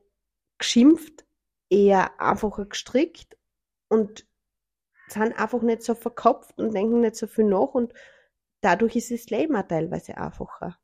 geschimpft, 0.57 1.25
eher 1.69 2.19
einfacher 2.19 2.65
gestrickt 2.65 3.37
und 3.89 4.25
sind 5.15 5.37
einfach 5.39 5.61
nicht 5.61 5.83
so 5.83 5.95
verkopft 5.95 6.59
und 6.59 6.73
denken 6.73 7.01
nicht 7.01 7.15
so 7.15 7.27
viel 7.27 7.45
nach 7.45 7.73
und 7.73 7.93
dadurch 8.61 8.95
ist 8.95 9.11
das 9.11 9.29
Leben 9.29 9.55
auch 9.55 9.67
teilweise 9.67 10.17
einfacher. 10.17 10.77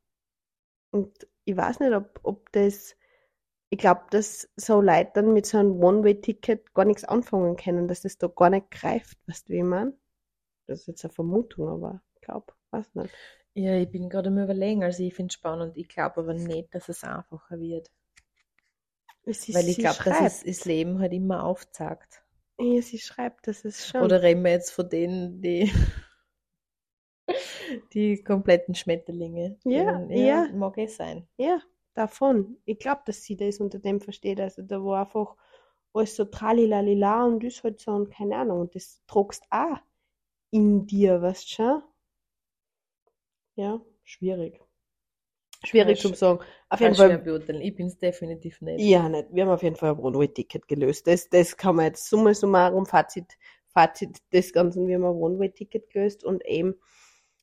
Und 0.90 1.26
ich 1.44 1.56
weiß 1.56 1.80
nicht, 1.80 1.92
ob, 1.92 2.20
ob 2.22 2.52
das, 2.52 2.96
ich 3.70 3.78
glaube, 3.78 4.02
dass 4.10 4.48
so 4.56 4.80
Leute 4.80 5.10
dann 5.14 5.32
mit 5.32 5.46
so 5.46 5.58
einem 5.58 5.82
One-Way-Ticket 5.82 6.74
gar 6.74 6.84
nichts 6.84 7.04
anfangen 7.04 7.56
können, 7.56 7.88
dass 7.88 8.02
das 8.02 8.18
da 8.18 8.28
gar 8.28 8.50
nicht 8.50 8.70
greift, 8.70 9.18
weißt 9.26 9.48
du, 9.48 9.52
wie 9.52 9.58
ich 9.58 9.64
meine? 9.64 9.96
Das 10.66 10.80
ist 10.80 10.86
jetzt 10.88 11.04
eine 11.04 11.12
Vermutung, 11.12 11.68
aber 11.68 12.02
ich 12.14 12.20
glaube, 12.20 12.52
weiß 12.70 12.94
nicht. 12.94 13.14
Ja, 13.54 13.74
ich 13.76 13.90
bin 13.90 14.08
gerade 14.08 14.28
am 14.28 14.38
überlegen, 14.38 14.82
also 14.82 15.02
ich 15.02 15.14
finde 15.14 15.30
es 15.30 15.34
spannend. 15.34 15.76
Ich 15.76 15.88
glaube 15.88 16.20
aber 16.20 16.34
nicht, 16.34 16.74
dass 16.74 16.88
es 16.88 17.04
einfacher 17.04 17.58
wird. 17.58 17.90
Ist, 19.24 19.52
Weil 19.54 19.68
ich 19.68 19.78
glaube, 19.78 20.02
dass 20.04 20.20
es 20.20 20.42
das 20.44 20.64
Leben 20.64 20.98
halt 20.98 21.12
immer 21.12 21.44
aufzeigt. 21.44 22.22
Ja, 22.58 22.80
sie 22.80 22.98
schreibt, 22.98 23.46
das 23.46 23.62
ist 23.66 23.86
schon. 23.88 24.10
Oder 24.10 24.22
reden 24.22 24.44
wir 24.44 24.50
jetzt 24.52 24.70
von 24.70 24.88
denen, 24.88 25.40
die 25.40 25.70
die 27.92 28.22
kompletten 28.22 28.74
Schmetterlinge? 28.74 29.58
Ja, 29.64 30.00
denen- 30.08 30.10
ja. 30.10 30.48
Mag 30.52 30.78
eh 30.78 30.86
sein. 30.86 31.26
Ja, 31.36 31.60
davon. 31.94 32.58
Ich 32.64 32.78
glaube, 32.78 33.02
dass 33.06 33.22
sie 33.24 33.36
das 33.36 33.58
unter 33.60 33.78
dem 33.78 34.00
versteht. 34.00 34.40
Also 34.40 34.62
da 34.62 34.82
war 34.84 35.00
einfach 35.02 35.36
alles 35.94 36.16
so 36.16 36.24
tralilalila 36.24 37.24
und 37.26 37.44
ist 37.44 37.62
halt 37.64 37.80
so 37.80 37.92
und 37.92 38.10
keine 38.10 38.36
Ahnung. 38.36 38.60
Und 38.60 38.74
das 38.74 39.02
tragst 39.06 39.44
auch 39.50 39.78
in 40.50 40.86
dir, 40.86 41.22
weißt 41.22 41.44
du 41.50 41.54
schon? 41.54 41.82
Ja, 43.56 43.80
schwierig. 44.04 44.60
Schwierig 45.64 46.00
zu 46.00 46.14
sagen. 46.14 46.40
Auf 46.68 46.80
jeden 46.80 46.94
Fall, 46.94 47.18
beurteilen. 47.18 47.60
Ich 47.60 47.74
bin 47.74 47.86
es 47.86 47.98
definitiv 47.98 48.60
nicht. 48.60 48.80
ja, 48.80 49.08
nicht. 49.08 49.28
Wir 49.30 49.44
haben 49.44 49.52
auf 49.52 49.62
jeden 49.62 49.76
Fall 49.76 49.90
ein 49.90 49.98
One-Way-Ticket 49.98 50.66
gelöst. 50.66 51.06
Das, 51.06 51.28
das 51.28 51.56
kann 51.56 51.76
man 51.76 51.86
jetzt 51.86 52.08
summa 52.08 52.34
summarum, 52.34 52.86
Fazit, 52.86 53.38
Fazit 53.68 54.18
des 54.32 54.52
Ganzen, 54.52 54.86
wir 54.86 54.96
haben 54.96 55.04
ein 55.04 55.14
One-Way-Ticket 55.14 55.90
gelöst 55.90 56.24
und 56.24 56.44
eben, 56.44 56.74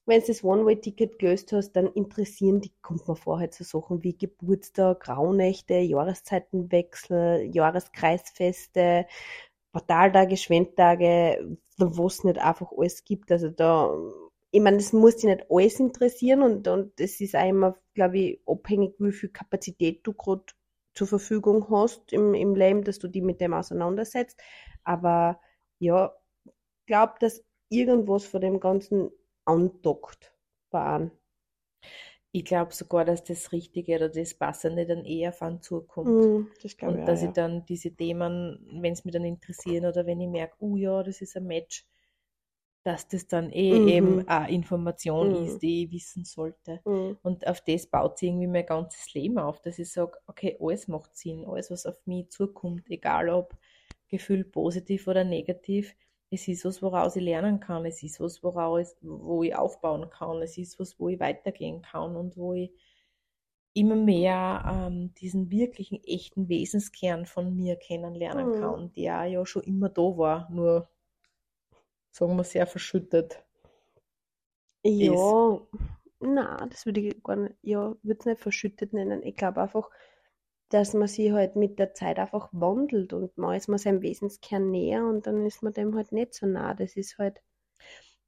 wenn 0.06 0.22
du 0.22 0.28
das 0.28 0.44
One-Way-Ticket 0.44 1.20
gelöst 1.20 1.52
hast, 1.54 1.74
dann 1.74 1.88
interessieren 1.88 2.62
die, 2.62 2.74
kommt 2.82 3.08
man 3.08 3.16
vorher 3.16 3.52
zu 3.52 3.64
Sachen 3.64 4.04
wie 4.04 4.18
Geburtstag, 4.18 5.02
Graunächte, 5.02 5.76
Jahreszeitenwechsel, 5.76 7.50
Jahreskreisfeste, 7.54 9.06
Portaltage, 9.72 10.36
Schwendtage, 10.36 11.58
was 11.78 12.24
nicht 12.24 12.40
einfach 12.40 12.72
alles 12.76 13.04
gibt. 13.04 13.32
Also 13.32 13.50
da, 13.50 13.96
ich 14.52 14.62
meine, 14.62 14.78
das 14.78 14.94
muss 14.94 15.18
dich 15.18 15.26
nicht 15.26 15.46
alles 15.50 15.80
interessieren 15.80 16.42
und, 16.42 16.68
und 16.68 17.00
das 17.00 17.22
ist 17.22 17.36
immer, 17.36 17.78
glaube 17.94 18.18
ich, 18.18 18.42
abhängig, 18.48 18.96
wie 19.00 19.12
viel 19.12 19.30
Kapazität 19.30 20.02
du 20.04 20.14
gerade 20.14 20.44
zur 20.96 21.08
Verfügung 21.08 21.70
hast 21.70 22.12
im, 22.14 22.34
im 22.34 22.56
Leben, 22.56 22.84
dass 22.84 23.00
du 23.00 23.08
die 23.08 23.22
mit 23.22 23.42
dem 23.42 23.54
auseinandersetzt. 23.54 24.42
Aber 24.84 25.40
ja, 25.78 26.14
glaube, 26.88 27.14
dass 27.20 27.44
irgendwas 27.70 28.26
von 28.26 28.42
dem 28.42 28.60
Ganzen 28.60 29.12
andockt 29.46 30.36
bei 30.72 30.84
einem. 30.84 31.12
Ich 32.32 32.46
glaube 32.46 32.74
sogar, 32.74 33.06
dass 33.06 33.24
das 33.24 33.52
Richtige 33.52 33.96
oder 33.96 34.10
das 34.10 34.34
Passende 34.36 34.86
dann 34.86 35.06
eher 35.06 35.34
einen 35.42 35.62
zukommt. 35.62 36.10
Mm, 36.10 36.48
das 36.62 36.76
Und 36.82 37.00
ich 37.00 37.06
dass 37.06 37.20
auch, 37.20 37.24
ich 37.24 37.28
ja. 37.28 37.32
dann 37.32 37.66
diese 37.66 37.92
Themen, 37.92 38.68
wenn 38.82 38.94
es 38.94 39.06
mich 39.06 39.14
dann 39.14 39.26
interessieren 39.26 39.86
oder 39.86 40.06
wenn 40.06 40.22
ich 40.22 40.28
merke, 40.28 40.56
oh 40.60 40.76
ja, 40.76 41.02
das 41.02 41.22
ist 41.22 41.38
ein 41.38 41.48
Match, 41.48 41.88
dass 42.84 43.08
das 43.08 43.28
dann 43.28 43.52
eh 43.52 43.78
Mhm. 43.78 43.88
eben 43.96 44.28
eine 44.28 44.52
Information 44.54 45.32
Mhm. 45.32 45.32
ist, 45.32 45.62
die 45.62 45.86
ich 45.86 45.92
wissen 45.92 46.26
sollte. 46.26 46.82
Mm, 46.86 47.16
Und 47.22 47.48
auf 47.48 47.62
das 47.62 47.88
baut 47.88 48.18
sich 48.18 48.30
irgendwie 48.30 48.48
mein 48.48 48.66
ganzes 48.66 49.14
Leben 49.14 49.38
auf, 49.40 49.62
dass 49.62 49.80
ich 49.80 49.92
sage, 49.92 50.18
okay, 50.28 50.58
alles 50.62 50.88
macht 50.88 51.16
Sinn, 51.18 51.46
alles, 51.46 51.70
was 51.72 51.86
auf 51.86 51.98
mich 52.06 52.30
zukommt, 52.30 52.90
egal 52.90 53.30
ob 53.30 53.56
Gefühl 54.08 54.44
positiv 54.46 55.08
oder 55.08 55.24
negativ, 55.24 55.96
es 56.32 56.48
ist 56.48 56.64
was, 56.66 56.82
woraus 56.82 57.16
ich 57.16 57.24
lernen 57.24 57.60
kann, 57.60 57.86
es 57.86 58.04
ist 58.04 58.20
was, 58.20 58.44
woraus, 58.44 58.96
wo 59.02 59.44
ich 59.44 59.56
aufbauen 59.56 60.10
kann, 60.10 60.42
es 60.42 60.58
ist 60.58 60.80
was, 60.80 61.00
wo 61.00 61.10
ich 61.10 61.20
weitergehen 61.20 61.82
kann 61.82 62.16
und 62.16 62.38
wo 62.38 62.54
ich 62.54 62.72
immer 63.74 63.96
mehr 63.96 64.64
ähm, 64.68 65.14
diesen 65.16 65.52
wirklichen, 65.52 66.04
echten 66.04 66.50
Wesenskern 66.50 67.26
von 67.26 67.56
mir 67.56 67.76
kennenlernen 67.78 68.52
Mhm. 68.52 68.52
kann, 68.52 68.92
der 68.94 69.26
ja 69.26 69.46
schon 69.46 69.64
immer 69.64 69.90
da 69.90 70.02
war, 70.02 70.50
nur, 70.52 70.90
sagen 72.12 72.36
wir, 72.36 72.44
sehr 72.44 72.68
verschüttet. 72.68 73.44
Ja, 74.84 75.62
na, 76.20 76.66
das 76.68 76.86
würde 76.86 77.02
ich 77.02 77.24
gar 77.24 77.36
nicht, 77.38 77.56
ja, 77.62 77.96
würde 78.04 78.20
es 78.20 78.26
nicht 78.26 78.42
verschüttet 78.42 78.94
nennen. 78.94 79.24
Ich 79.24 79.36
glaube 79.36 79.62
einfach, 79.62 79.90
dass 80.70 80.94
man 80.94 81.08
sich 81.08 81.32
halt 81.32 81.56
mit 81.56 81.80
der 81.80 81.94
Zeit 81.94 82.20
einfach 82.20 82.50
wandelt 82.54 83.14
und 83.14 83.38
mal 83.38 83.56
ist 83.58 83.70
man 83.70 83.80
seinem 83.80 84.02
Wesenskern 84.02 84.72
näher 84.72 85.06
und 85.06 85.28
dann 85.28 85.46
ist 85.46 85.64
man 85.64 85.74
dem 85.74 85.96
halt 85.96 86.12
nicht 86.14 86.34
so 86.34 86.46
nah. 86.48 86.74
Das 86.74 86.96
ist 86.98 87.18
halt, 87.20 87.42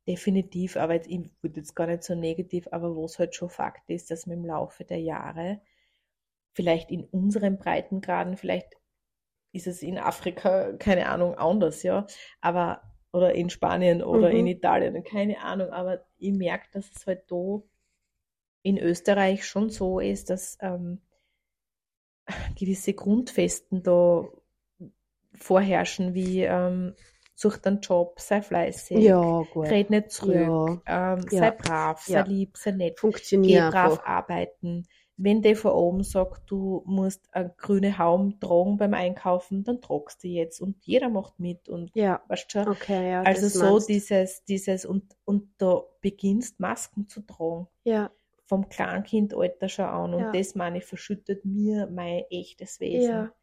Definitiv, 0.07 0.77
aber 0.77 0.95
jetzt, 0.95 1.07
ich 1.07 1.31
würde 1.41 1.59
jetzt 1.59 1.75
gar 1.75 1.85
nicht 1.87 2.03
so 2.03 2.15
negativ, 2.15 2.67
aber 2.71 2.95
wo 2.95 3.05
es 3.05 3.19
halt 3.19 3.35
schon 3.35 3.49
Fakt 3.49 3.87
ist, 3.89 4.09
dass 4.09 4.25
man 4.25 4.39
im 4.39 4.45
Laufe 4.45 4.83
der 4.83 4.99
Jahre, 4.99 5.61
vielleicht 6.53 6.91
in 6.91 7.05
unseren 7.05 7.57
Breitengraden, 7.59 8.37
vielleicht 8.37 8.77
ist 9.53 9.67
es 9.67 9.83
in 9.83 9.99
Afrika, 9.99 10.73
keine 10.79 11.07
Ahnung, 11.09 11.35
anders, 11.35 11.83
ja, 11.83 12.07
aber, 12.41 12.81
oder 13.13 13.33
in 13.35 13.49
Spanien 13.49 14.03
oder 14.03 14.31
Mhm. 14.31 14.31
in 14.31 14.47
Italien, 14.47 15.03
keine 15.03 15.39
Ahnung, 15.41 15.69
aber 15.71 16.05
ich 16.17 16.33
merke, 16.33 16.67
dass 16.73 16.91
es 16.95 17.05
halt 17.07 17.23
da 17.29 17.61
in 18.63 18.79
Österreich 18.79 19.45
schon 19.45 19.69
so 19.69 19.99
ist, 19.99 20.31
dass 20.31 20.57
ähm, 20.61 20.99
gewisse 22.55 22.93
Grundfesten 22.93 23.83
da 23.83 24.27
vorherrschen, 25.35 26.13
wie 26.13 26.43
ähm, 26.43 26.95
such 27.35 27.57
einen 27.63 27.81
Job, 27.81 28.19
sei 28.19 28.41
fleißig, 28.41 29.15
ja, 29.15 29.45
red 29.69 29.89
nicht 29.89 30.11
zurück, 30.11 30.55
Ja, 30.55 30.81
ähm, 30.85 31.29
Ja. 31.29 31.29
sei 31.29 31.51
brav, 31.51 32.05
sei 32.05 32.21
lieb, 32.21 32.57
sei 32.57 32.71
nett, 32.71 32.99
geh 33.41 33.61
Funktioniert 33.61 33.61
brav 33.61 33.99
einfach. 33.99 34.03
arbeiten, 34.03 34.87
wenn 35.17 35.41
der 35.41 35.55
von 35.55 35.71
oben 35.71 36.03
sagt, 36.03 36.49
du 36.49 36.83
musst 36.85 37.33
eine 37.33 37.53
grüne 37.57 37.97
Haum 37.97 38.39
tragen 38.39 38.77
beim 38.77 38.93
Einkaufen, 38.93 39.63
dann 39.63 39.81
tragst 39.81 40.23
du 40.23 40.27
jetzt 40.27 40.61
und 40.61 40.83
jeder 40.85 41.09
macht 41.09 41.39
mit 41.39 41.69
und 41.69 41.91
Ja, 41.95 42.21
weißt 42.27 42.51
schon. 42.51 42.67
okay, 42.67 43.11
ja. 43.11 43.21
Also 43.23 43.47
so 43.47 43.59
meinst. 43.73 43.89
dieses, 43.89 44.43
dieses 44.45 44.85
und, 44.85 45.15
und 45.25 45.49
da 45.57 45.83
beginnst 46.01 46.59
Masken 46.59 47.07
zu 47.07 47.21
tragen. 47.21 47.67
Ja, 47.83 48.11
Vom 48.45 48.67
Kleinkindalter 48.69 49.69
schon 49.69 49.85
an. 49.85 50.13
Und 50.13 50.19
Ja. 50.23 50.31
das 50.31 50.55
meine 50.55 50.79
ich, 50.79 50.85
verschüttet 50.85 51.45
mir 51.45 51.87
mein 51.87 52.23
echtes 52.29 52.79
Wesen. 52.79 53.09
Ja. 53.09 53.33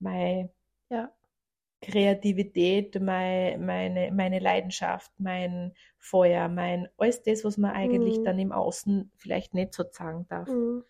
Mein 0.00 0.50
ja, 0.90 1.12
Kreativität, 1.82 3.00
mein, 3.00 3.64
meine, 3.66 4.12
meine 4.12 4.38
Leidenschaft, 4.38 5.12
mein 5.18 5.74
Feuer, 5.98 6.48
mein 6.48 6.88
alles 6.96 7.22
das, 7.22 7.44
was 7.44 7.58
man 7.58 7.72
eigentlich 7.72 8.20
Mhm. 8.20 8.24
dann 8.24 8.38
im 8.38 8.52
Außen 8.52 9.10
vielleicht 9.16 9.54
nicht 9.54 9.74
so 9.74 9.84
sagen 9.90 10.26
darf, 10.28 10.48
mhm. 10.48 10.84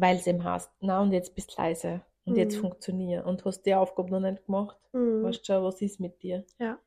Weil 0.00 0.16
es 0.16 0.26
eben 0.26 0.42
heißt, 0.44 0.70
na 0.80 1.00
und 1.00 1.12
jetzt 1.12 1.34
bist 1.34 1.56
leise 1.56 2.02
und 2.24 2.36
jetzt 2.36 2.56
Mhm. 2.56 2.60
funktioniert 2.60 3.24
und 3.26 3.44
hast 3.44 3.62
die 3.62 3.74
Aufgabe 3.74 4.10
noch 4.10 4.20
nicht 4.20 4.44
gemacht, 4.46 4.78
Mhm. 4.92 5.22
weißt 5.24 5.46
schon, 5.46 5.62
was 5.64 5.80
ist 5.80 6.00
mit 6.00 6.22
dir? 6.22 6.44
Ja. 6.58 6.78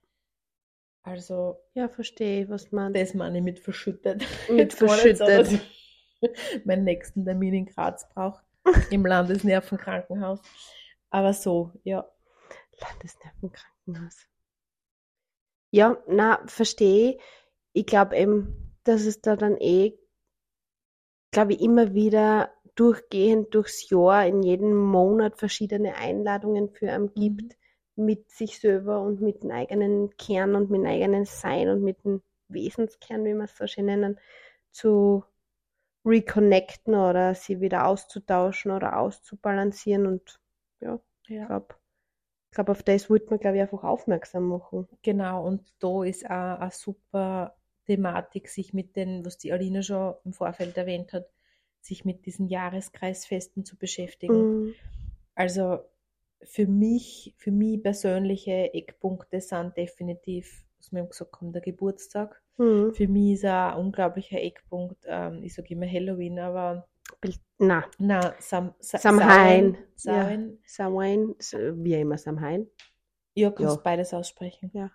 Also 1.04 1.58
ja, 1.74 1.88
verstehe 1.88 2.50
was 2.50 2.72
man 2.72 2.94
das 2.94 3.14
meine 3.14 3.38
ich 3.38 3.44
mit 3.44 3.60
verschüttet. 3.60 4.26
mit 4.50 4.60
Jetzt 4.60 4.80
so, 4.80 4.88
verschüttet. 4.88 5.62
ich 6.22 6.66
meinen 6.66 6.84
nächsten 6.84 7.24
Termin 7.24 7.54
in 7.54 7.66
Graz 7.66 8.08
brauche, 8.14 8.44
im 8.92 9.06
Landesnervenkrankenhaus. 9.06 10.42
Aber 11.10 11.34
so, 11.34 11.72
ja. 11.84 12.06
Landesnervenkrankenhaus. 12.82 14.28
Ja, 15.72 15.98
na, 16.08 16.42
verstehe 16.48 17.12
ich. 17.16 17.22
Ich 17.74 17.86
glaube 17.86 18.18
eben, 18.18 18.76
dass 18.84 19.06
es 19.06 19.22
da 19.22 19.36
dann 19.36 19.58
eh, 19.58 19.98
glaube 21.32 21.54
ich, 21.54 21.62
immer 21.62 21.94
wieder 21.94 22.52
durchgehend 22.80 23.54
durchs 23.54 23.90
Jahr 23.90 24.26
in 24.26 24.44
jedem 24.44 24.76
Monat 24.76 25.38
verschiedene 25.38 25.96
Einladungen 25.96 26.70
für 26.70 26.92
einen 26.92 27.14
gibt, 27.14 27.58
mit 27.96 28.30
sich 28.30 28.60
selber 28.60 29.02
und 29.02 29.22
mit 29.22 29.44
dem 29.44 29.52
eigenen 29.52 30.16
Kern 30.18 30.56
und 30.56 30.70
mit 30.70 30.82
dem 30.82 30.88
eigenen 30.88 31.26
Sein 31.26 31.70
und 31.70 31.84
mit 31.84 32.04
dem 32.06 32.22
Wesenskern, 32.48 33.26
wie 33.26 33.34
wir 33.34 33.46
es 33.46 33.58
so 33.58 33.68
schön 33.68 33.86
nennen, 33.86 34.20
zu 34.72 35.24
reconnecten 36.06 36.94
oder 36.94 37.36
sie 37.36 37.60
wieder 37.60 37.88
auszutauschen 37.88 38.72
oder 38.72 38.98
auszubalancieren 39.00 40.06
und 40.06 40.40
ja, 40.80 41.00
ich 41.24 41.30
ja. 41.32 41.48
glaube, 41.48 41.76
ich 42.50 42.56
glaube, 42.56 42.72
auf 42.72 42.84
das 42.84 43.10
wollte 43.10 43.30
man, 43.32 43.40
glaube 43.40 43.58
ich, 43.58 43.62
einfach 43.62 43.84
aufmerksam 43.84 44.48
machen. 44.48 44.88
Genau, 45.02 45.46
und 45.46 45.74
da 45.80 46.04
ist 46.04 46.26
auch 46.26 46.60
eine 46.60 46.72
super 46.72 47.58
Thematik, 47.88 48.48
sich 48.50 48.74
mit 48.74 48.96
den, 48.96 49.26
was 49.26 49.38
die 49.38 49.52
Alina 49.52 49.82
schon 49.82 50.16
im 50.24 50.34
Vorfeld 50.34 50.78
erwähnt 50.78 51.14
hat, 51.14 51.28
sich 51.82 52.06
mit 52.06 52.26
diesen 52.26 52.48
Jahreskreisfesten 52.48 53.66
zu 53.66 53.78
beschäftigen. 53.78 54.66
Mhm. 54.66 54.74
Also 55.36 55.80
für 56.44 56.68
mich, 56.68 57.34
für 57.38 57.52
mich 57.52 57.82
persönliche 57.82 58.74
Eckpunkte 58.74 59.42
sind 59.42 59.76
definitiv, 59.78 60.66
was 60.80 60.92
wir 60.92 61.04
gesagt 61.06 61.36
haben, 61.36 61.54
der 61.54 61.62
Geburtstag. 61.62 62.42
Mhm. 62.58 62.94
Für 62.94 63.08
mich 63.08 63.34
ist 63.34 63.46
ein 63.46 63.76
unglaublicher 63.78 64.42
Eckpunkt, 64.42 64.98
ähm, 65.08 65.44
ich 65.44 65.54
sage 65.54 65.70
immer 65.74 65.88
Halloween, 65.88 66.40
aber 66.40 66.88
Na, 67.60 67.86
na, 67.98 68.36
Sam, 68.40 68.74
Sa 68.80 68.98
Samhain. 68.98 69.78
Samhain. 69.96 70.60
Samhain, 70.66 71.36
so 71.40 71.58
wie 71.58 71.94
immer 71.94 72.18
Samhain. 72.18 72.68
Ja, 73.34 73.52
kannst 73.52 73.76
Ja. 73.78 73.82
beides 73.84 74.14
aussprechen. 74.14 74.72
Ja. 74.74 74.92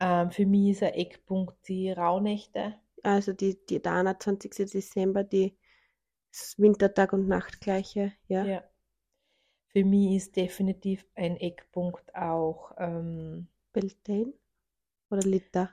Ähm, 0.00 0.30
für 0.30 0.46
mich 0.46 0.70
ist 0.72 0.82
ein 0.82 0.94
Eckpunkt 0.94 1.56
die 1.68 1.90
Rauhnächte. 1.90 2.74
Also 3.02 3.32
die, 3.32 3.58
die, 3.66 3.80
der 3.82 3.92
21. 3.92 4.50
Dezember, 4.70 5.24
die 5.24 5.56
das 6.32 6.58
Wintertag 6.58 7.12
und 7.12 7.28
Nachtgleiche, 7.28 8.12
ja. 8.28 8.44
Ja. 8.44 8.64
Für 9.68 9.84
mich 9.84 10.16
ist 10.16 10.36
definitiv 10.36 11.06
ein 11.14 11.36
Eckpunkt 11.36 12.14
auch, 12.14 12.72
ähm, 12.78 13.46
Beltane 13.72 14.32
oder 15.10 15.22
Lita. 15.22 15.70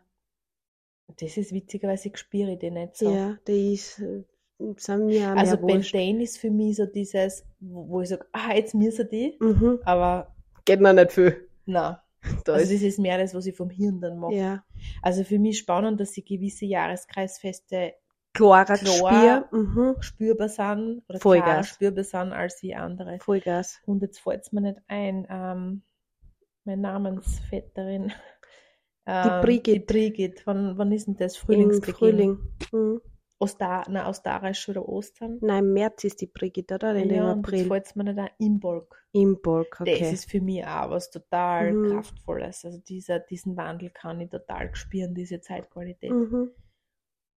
das 1.17 1.37
ist 1.37 1.51
witzigerweise, 1.53 2.09
ich 2.09 2.17
spüre 2.17 2.55
den 2.57 2.75
nicht 2.75 2.95
so. 2.95 3.13
Ja, 3.13 3.37
die 3.47 3.73
ist, 3.73 3.99
äh, 3.99 4.23
also. 4.59 5.57
Beltane 5.57 6.23
ist 6.23 6.37
für 6.37 6.51
mich 6.51 6.77
so 6.77 6.85
dieses, 6.85 7.45
wo 7.59 7.87
wo 7.89 8.01
ich 8.01 8.09
sage, 8.09 8.25
ah, 8.31 8.53
jetzt 8.53 8.73
müssen 8.75 9.07
die, 9.09 9.37
Mhm. 9.39 9.79
aber 9.83 10.33
Geht 10.65 10.81
noch 10.81 10.93
nicht 10.93 11.11
viel. 11.13 11.49
na. 11.65 12.03
Da 12.45 12.53
Also 12.53 12.73
ist, 12.73 12.81
das 12.83 12.89
ist 12.89 12.99
mehr 12.99 13.17
das, 13.17 13.33
was 13.33 13.45
ich 13.45 13.55
vom 13.55 13.69
Hirn 13.69 14.01
dann 14.01 14.17
mache. 14.19 14.33
ja, 14.35 14.63
Also 15.01 15.23
für 15.23 15.39
mich 15.39 15.57
spannend, 15.57 15.99
dass 16.01 16.11
sie 16.11 16.23
gewisse 16.23 16.65
Jahreskreisfeste 16.65 17.93
klarer 18.33 18.75
Klar. 18.77 19.47
Mhm. 19.51 19.95
spürbar 20.01 20.49
sind 20.49 21.03
oder 21.09 21.19
Vollgas. 21.19 21.45
klarer 21.45 21.63
spürbar 21.63 22.03
sind 22.03 22.33
als 22.33 22.61
wie 22.63 22.75
andere. 22.75 23.19
Vollgas. 23.19 23.79
Und 23.85 24.01
jetzt 24.01 24.19
fällt 24.19 24.41
es 24.43 24.51
mir 24.51 24.61
nicht 24.61 24.79
ein, 24.87 25.25
ähm, 25.29 25.83
meine 26.65 26.81
Namensvetterin. 26.81 28.11
Ähm, 29.05 29.41
Brigitte. 29.41 29.79
Die 29.79 29.85
Brigitte. 29.85 30.41
Wann, 30.45 30.77
wann 30.77 30.91
ist 30.91 31.07
denn 31.07 31.15
das? 31.17 31.35
Im 31.37 31.41
Frühlingsbeginn? 31.45 31.95
Frühling. 31.95 32.39
Mhm. 32.71 33.01
Ostar, 33.41 33.89
nein, 33.89 34.05
Ostarisch 34.05 34.67
oder 34.67 34.87
Ostern? 34.87 35.37
Nein, 35.41 35.63
im 35.63 35.73
März 35.73 36.03
ist 36.03 36.19
die 36.19 36.27
Brigitte, 36.27 36.75
oder? 36.75 36.91
Oder 36.91 36.99
im 37.03 37.09
ja, 37.09 37.31
und 37.31 37.37
jetzt 37.37 37.47
April. 37.47 37.67
fällt 37.67 37.85
es 37.85 37.95
mir 37.95 38.03
nicht 38.03 38.19
ein. 38.19 38.29
Imbolg. 38.37 39.01
Imbolg, 39.13 39.79
okay. 39.79 39.97
Das 39.97 40.11
ist 40.11 40.29
für 40.29 40.41
mich 40.41 40.63
auch 40.65 40.89
was 40.89 41.09
total 41.09 41.71
Mhm. 41.71 41.91
Kraftvolles. 41.93 42.65
Also 42.65 42.79
dieser, 42.79 43.19
diesen 43.19 43.55
Wandel 43.55 43.89
kann 43.91 44.19
ich 44.19 44.29
total 44.29 44.75
spüren, 44.75 45.15
diese 45.15 45.39
Zeitqualität. 45.41 46.11
mhm. 46.11 46.51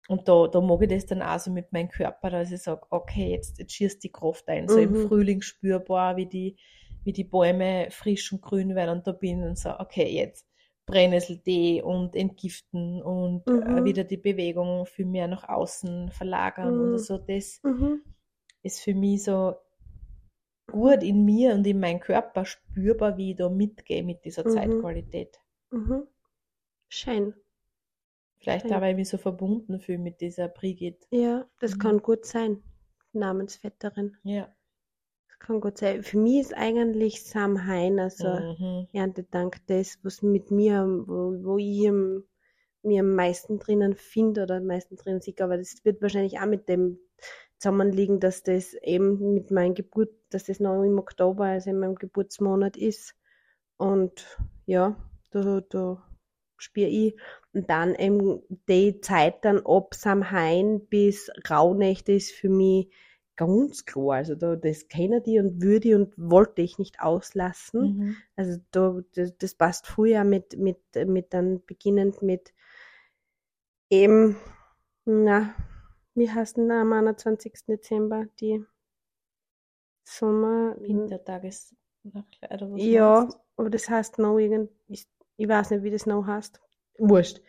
Und 0.09 0.29
da, 0.29 0.49
da 0.49 0.61
mag 0.61 0.83
ich 0.83 0.89
das 0.89 1.07
dann 1.07 1.23
auch 1.23 1.39
so 1.39 1.51
mit 1.51 1.73
meinem 1.73 1.89
Körper, 1.89 2.31
dass 2.31 2.51
ich 2.53 2.63
sage, 2.63 2.83
okay, 2.91 3.31
jetzt, 3.31 3.59
jetzt 3.59 3.73
schießt 3.73 4.03
die 4.03 4.11
Kraft 4.13 4.49
ein. 4.49 4.69
So 4.69 4.81
im 4.81 4.95
Mhm. 4.95 4.97
Frühling 4.97 5.43
spürbar, 5.43 6.17
wie 6.17 6.27
die, 6.27 6.57
wie 7.05 7.13
die 7.13 7.25
Bäume 7.25 7.89
frisch 7.91 8.33
und 8.33 8.43
grün 8.43 8.75
werden 8.75 8.99
und 8.99 9.07
da 9.07 9.13
bin 9.13 9.41
ich 9.41 9.47
und 9.49 9.59
so, 9.59 9.71
okay, 9.79 10.09
jetzt 10.09 10.47
Brennnesseltee 10.87 11.83
und 11.83 12.17
entgiften 12.17 13.01
und 13.03 13.45
äh, 13.61 13.85
Mhm. 13.85 13.85
wieder 13.85 14.05
die 14.05 14.17
Bewegung 14.17 14.87
viel 14.87 15.07
mehr 15.07 15.29
nach 15.29 15.49
außen 15.49 16.11
verlagern 16.11 16.79
Mhm. 16.79 16.81
oder 16.81 16.99
so. 16.99 17.19
Das 17.19 17.63
Mhm. 17.65 18.03
ist 18.63 18.81
für 18.81 18.95
mich 18.95 19.23
so 19.25 19.55
gut 20.67 21.05
in 21.05 21.25
mir 21.25 21.55
und 21.55 21.65
in 21.69 21.79
meinem 21.79 22.01
Körper 22.01 22.45
spürbar, 22.45 23.17
wie 23.17 23.31
ich 23.31 23.37
da 23.37 23.49
mitgehe 23.49 24.03
mit 24.03 24.25
dieser 24.25 24.49
Mhm. 24.49 24.49
Zeitqualität. 24.49 25.39
Mhm. 25.73 26.09
Schön. 26.89 27.35
Vielleicht 28.43 28.67
auch, 28.73 28.81
weil 28.81 28.91
ich 28.91 28.97
mich 28.97 29.09
so 29.09 29.19
verbunden 29.19 29.79
fühle 29.81 29.99
mit 29.99 30.21
dieser 30.21 30.49
Brigitte. 30.49 31.07
Ja, 31.11 31.47
das 31.61 31.75
Mhm. 31.77 31.79
kann 31.79 31.99
gut 32.03 32.27
sein. 32.27 32.63
Namensvetterin. 33.13 34.17
Ja. 34.25 34.53
Das 35.29 35.39
kann 35.39 35.61
gut 35.61 35.79
sein. 35.79 36.03
Für 36.03 36.19
mich 36.19 36.41
ist 36.41 36.55
eigentlich 36.55 37.25
Samhain, 37.25 37.99
also 38.01 38.29
Mhm. 38.29 38.89
Erntedank, 38.93 39.59
das, 39.67 39.99
was 40.03 40.23
mit 40.23 40.51
mir, 40.51 40.85
wo, 41.07 41.35
wo 41.45 41.59
ich 41.59 41.91
mir 42.83 43.01
am 43.01 43.15
meisten 43.15 43.59
drinnen 43.59 43.95
finde 43.95 44.43
oder 44.43 44.57
am 44.57 44.67
meisten 44.67 44.97
drinnen 44.97 45.21
sehe. 45.21 45.35
Aber 45.41 45.57
das 45.57 45.85
wird 45.85 46.03
wahrscheinlich 46.03 46.41
auch 46.41 46.47
mit 46.47 46.69
dem 46.69 46.99
zusammenliegen, 47.59 48.19
dass 48.19 48.43
das 48.43 48.75
eben 48.83 49.35
mit 49.35 49.53
meinem 49.53 49.75
Geburt, 49.75 50.11
dass 50.31 50.45
das 50.45 50.59
noch 50.59 50.83
im 50.83 50.99
Oktober, 50.99 51.45
also 51.45 51.71
in 51.71 51.79
meinem 51.79 51.95
Geburtsmonat 51.95 52.77
ist. 52.77 53.15
Und 53.77 54.37
ja, 54.67 54.97
da, 55.31 55.61
da 55.61 56.03
spüre 56.63 56.89
ich. 56.89 57.17
Und 57.53 57.69
dann 57.69 57.95
eben 57.95 58.43
die 58.69 59.01
Zeit 59.01 59.45
dann 59.45 59.65
ab 59.67 59.95
Samhain 59.95 60.87
bis 60.87 61.31
Rauhnächte 61.49 62.13
ist 62.13 62.33
für 62.33 62.49
mich 62.49 62.89
ganz 63.37 63.85
klar. 63.85 64.17
Also 64.17 64.35
da, 64.35 64.57
das 64.57 64.89
kenne 64.89 65.21
die 65.21 65.39
und 65.39 65.63
würde 65.63 65.89
ich 65.89 65.95
und 65.95 66.15
wollte 66.17 66.63
ich 66.63 66.79
nicht 66.79 67.01
auslassen. 67.01 67.81
Mhm. 67.81 68.17
Also 68.37 68.61
da, 68.71 69.01
das, 69.15 69.37
das 69.39 69.55
passt 69.55 69.87
früher 69.87 70.25
mit, 70.25 70.57
mit, 70.59 70.79
mit 71.07 71.35
dann 71.35 71.65
beginnend 71.67 72.23
mit 72.23 72.53
eben, 73.91 74.37
na, 75.05 75.55
wie 76.15 76.31
heißt 76.31 76.57
denn 76.57 76.71
am 76.71 76.93
21. 76.93 77.53
Dezember 77.67 78.27
die 78.41 78.65
Sommer, 80.05 80.77
was 81.43 81.75
ja, 82.77 83.29
aber 83.57 83.71
das 83.71 83.89
heißt 83.89 84.19
noch 84.19 84.39
irgend, 84.39 84.71
ich, 84.89 85.07
ich 85.37 85.49
weiß 85.49 85.71
nicht, 85.71 85.83
wie 85.83 85.91
das 85.91 86.07
noch 86.07 86.27
heißt. 86.27 86.61
Wurscht. 86.99 87.41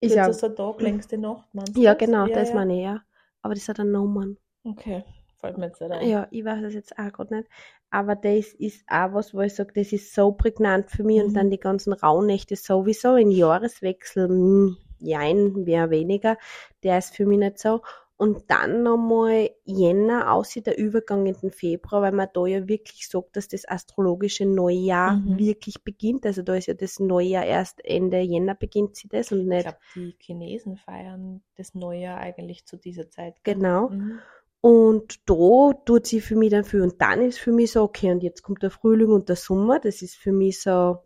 Ist 0.00 0.14
ja, 0.14 0.24
Kürzester 0.24 0.54
Tag, 0.54 0.80
längste 0.80 1.18
Nacht, 1.18 1.48
meinst 1.54 1.76
du 1.76 1.80
ja, 1.82 1.94
das? 1.94 1.98
genau, 1.98 2.26
ja, 2.26 2.34
das 2.34 2.48
ja. 2.50 2.54
meine 2.54 2.74
ich, 2.76 2.82
ja. 2.84 3.02
Aber 3.42 3.54
das 3.54 3.68
hat 3.68 3.80
einen 3.80 3.92
Namen. 3.92 4.38
Okay, 4.64 5.04
fällt 5.40 5.58
mir 5.58 5.66
jetzt 5.66 5.80
nicht 5.80 5.90
ein. 5.92 6.08
Ja, 6.08 6.28
ich 6.30 6.44
weiß 6.44 6.62
es 6.64 6.74
jetzt 6.74 6.98
auch 6.98 7.12
gerade 7.12 7.36
nicht. 7.36 7.48
Aber 7.90 8.16
das 8.16 8.52
ist 8.54 8.84
auch 8.88 9.12
was, 9.14 9.34
wo 9.34 9.40
ich 9.40 9.54
sage, 9.54 9.72
das 9.74 9.92
ist 9.92 10.14
so 10.14 10.32
prägnant 10.32 10.90
für 10.90 11.04
mich. 11.04 11.20
Und 11.22 11.30
Mhm. 11.30 11.34
dann 11.34 11.50
die 11.50 11.60
ganzen 11.60 11.92
Rauhnächte 11.92 12.56
sowieso, 12.56 13.12
ein 13.14 13.30
Jahreswechsel, 13.30 14.28
hm, 14.28 14.76
jein, 14.98 15.52
mehr 15.64 15.90
weniger. 15.90 16.36
Der 16.82 16.98
ist 16.98 17.14
für 17.14 17.26
mich 17.26 17.38
nicht 17.38 17.58
so. 17.58 17.82
Und 18.16 18.48
dann 18.48 18.84
nochmal 18.84 19.50
Jänner, 19.64 20.32
außer 20.32 20.60
der 20.60 20.78
Übergang 20.78 21.26
in 21.26 21.34
den 21.34 21.50
Februar, 21.50 22.00
weil 22.02 22.12
man 22.12 22.28
da 22.32 22.46
ja 22.46 22.68
wirklich 22.68 23.08
sagt, 23.08 23.36
dass 23.36 23.48
das 23.48 23.66
astrologische 23.68 24.46
Neujahr 24.46 25.16
Mhm. 25.16 25.38
wirklich 25.38 25.82
beginnt. 25.82 26.24
Also 26.24 26.42
da 26.42 26.54
ist 26.54 26.66
ja 26.68 26.74
das 26.74 27.00
Neujahr 27.00 27.44
erst 27.44 27.84
Ende 27.84 28.20
Jänner 28.20 28.54
beginnt 28.54 28.94
sie 28.94 29.08
das 29.08 29.32
und 29.32 29.40
Ich 29.40 29.46
nicht 29.46 29.62
glaube, 29.64 29.78
die 29.96 30.16
Chinesen 30.20 30.76
feiern 30.76 31.42
das 31.56 31.74
Neujahr 31.74 32.18
eigentlich 32.18 32.66
zu 32.66 32.76
dieser 32.76 33.10
Zeit. 33.10 33.34
genau. 33.42 33.88
Mhm. 33.88 34.20
Und 34.60 35.28
da 35.28 35.72
tut 35.84 36.06
sie 36.06 36.20
für 36.22 36.36
mich 36.36 36.50
dann 36.50 36.64
viel. 36.64 36.80
Und 36.82 37.00
dann 37.02 37.20
ist 37.20 37.38
für 37.38 37.52
mich 37.52 37.72
so, 37.72 37.82
okay, 37.82 38.10
und 38.12 38.22
jetzt 38.22 38.42
kommt 38.42 38.62
der 38.62 38.70
Frühling 38.70 39.10
und 39.10 39.28
der 39.28 39.36
Sommer. 39.36 39.78
Das 39.78 40.00
ist 40.00 40.14
für 40.16 40.32
mich 40.32 40.62
so 40.62 40.98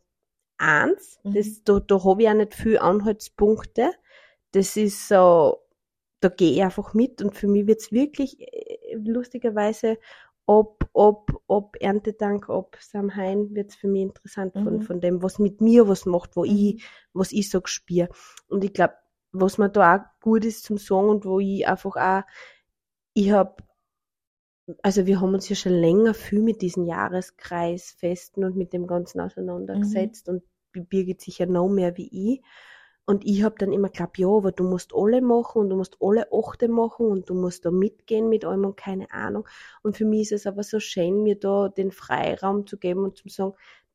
eins. 0.59 1.19
Mhm. 1.25 1.33
Das, 1.35 1.65
da, 1.65 1.81
da 1.81 2.05
habe 2.05 2.23
ich 2.23 2.29
auch 2.29 2.35
nicht 2.35 2.55
viel 2.55 2.79
Anhaltspunkte. 2.79 3.91
Das 4.53 4.77
ist 4.77 5.09
so, 5.09 5.59
da 6.21 6.29
gehe 6.29 6.53
ich 6.53 6.63
einfach 6.63 6.95
mit. 6.95 7.23
Und 7.23 7.35
für 7.37 7.49
mich 7.49 7.67
wird's 7.67 7.93
wirklich 7.93 8.41
äh, 8.41 8.97
lustigerweise 8.97 9.99
ob, 10.47 10.89
ob, 10.95 11.43
ob 11.47 11.77
Erntedank, 11.81 12.49
ob 12.49 12.79
Samhain 12.81 13.55
wird's 13.55 13.77
für 13.77 13.87
mich 13.89 14.03
interessant 14.03 14.55
von, 14.59 14.77
Mhm. 14.77 14.83
von 14.83 15.01
dem, 15.01 15.23
was 15.23 15.39
mit 15.39 15.61
mir 15.61 15.89
was 15.89 16.07
macht, 16.07 16.37
wo 16.37 16.45
Mhm. 16.45 16.51
ich, 16.51 16.85
was 17.13 17.33
ich 17.33 17.51
so 17.51 17.61
spüre. 17.65 18.09
Und 18.49 18.65
ich 18.65 18.73
glaube, 18.73 18.95
was 19.33 19.59
mir 19.59 19.69
da 19.69 19.97
auch 19.97 20.21
gut 20.23 20.47
ist 20.47 20.65
zum 20.65 20.79
Sagen 20.79 21.11
und 21.11 21.27
wo 21.27 21.39
ich 21.39 21.69
einfach 21.69 21.97
auch, 21.97 22.23
ich 23.15 23.31
hab, 23.33 23.63
also 24.83 25.07
wir 25.07 25.21
haben 25.21 25.35
uns 25.35 25.49
ja 25.49 25.57
schon 25.57 25.73
länger 25.73 26.15
viel 26.15 26.43
mit 26.43 26.63
diesen 26.63 26.87
Jahreskreisfesten 26.87 28.45
und 28.45 28.57
mit 28.57 28.73
dem 28.73 28.87
Ganzen 28.87 29.21
auseinandergesetzt 29.21 30.29
und 30.29 30.43
die 30.75 30.81
Birgit 30.81 31.21
sicher 31.21 31.47
noch 31.47 31.69
mehr 31.69 31.97
wie 31.97 32.35
ich. 32.35 32.43
Und 33.09 33.25
ich 33.25 33.43
hab 33.43 33.59
dann 33.59 33.73
immer 33.73 33.89
geglaubt, 33.89 34.19
ja, 34.19 34.29
aber 34.29 34.53
du 34.53 34.65
musst 34.65 34.93
alle 34.95 35.23
machen 35.23 35.61
und 35.61 35.71
du 35.71 35.77
musst 35.77 35.97
alle 35.99 36.29
achte 36.31 36.69
machen 36.69 37.07
und 37.07 37.31
du 37.31 37.35
musst 37.35 37.65
da 37.65 37.71
mitgehen 37.71 38.29
mit 38.29 38.45
allem 38.45 38.67
und 38.67 38.77
keine 38.77 39.11
Ahnung. 39.11 39.49
Und 39.83 39.97
für 39.97 40.05
mich 40.05 40.25
ist 40.25 40.33
es 40.33 40.47
aber 40.47 40.63
so 40.63 40.79
schön, 40.79 41.23
mir 41.23 41.39
da 41.41 41.71
den 41.71 41.91
Freiraum 41.91 42.67
zu 42.67 42.77
geben 42.77 43.05
und 43.05 43.17
zu 43.17 43.31
sagen, 43.31 43.55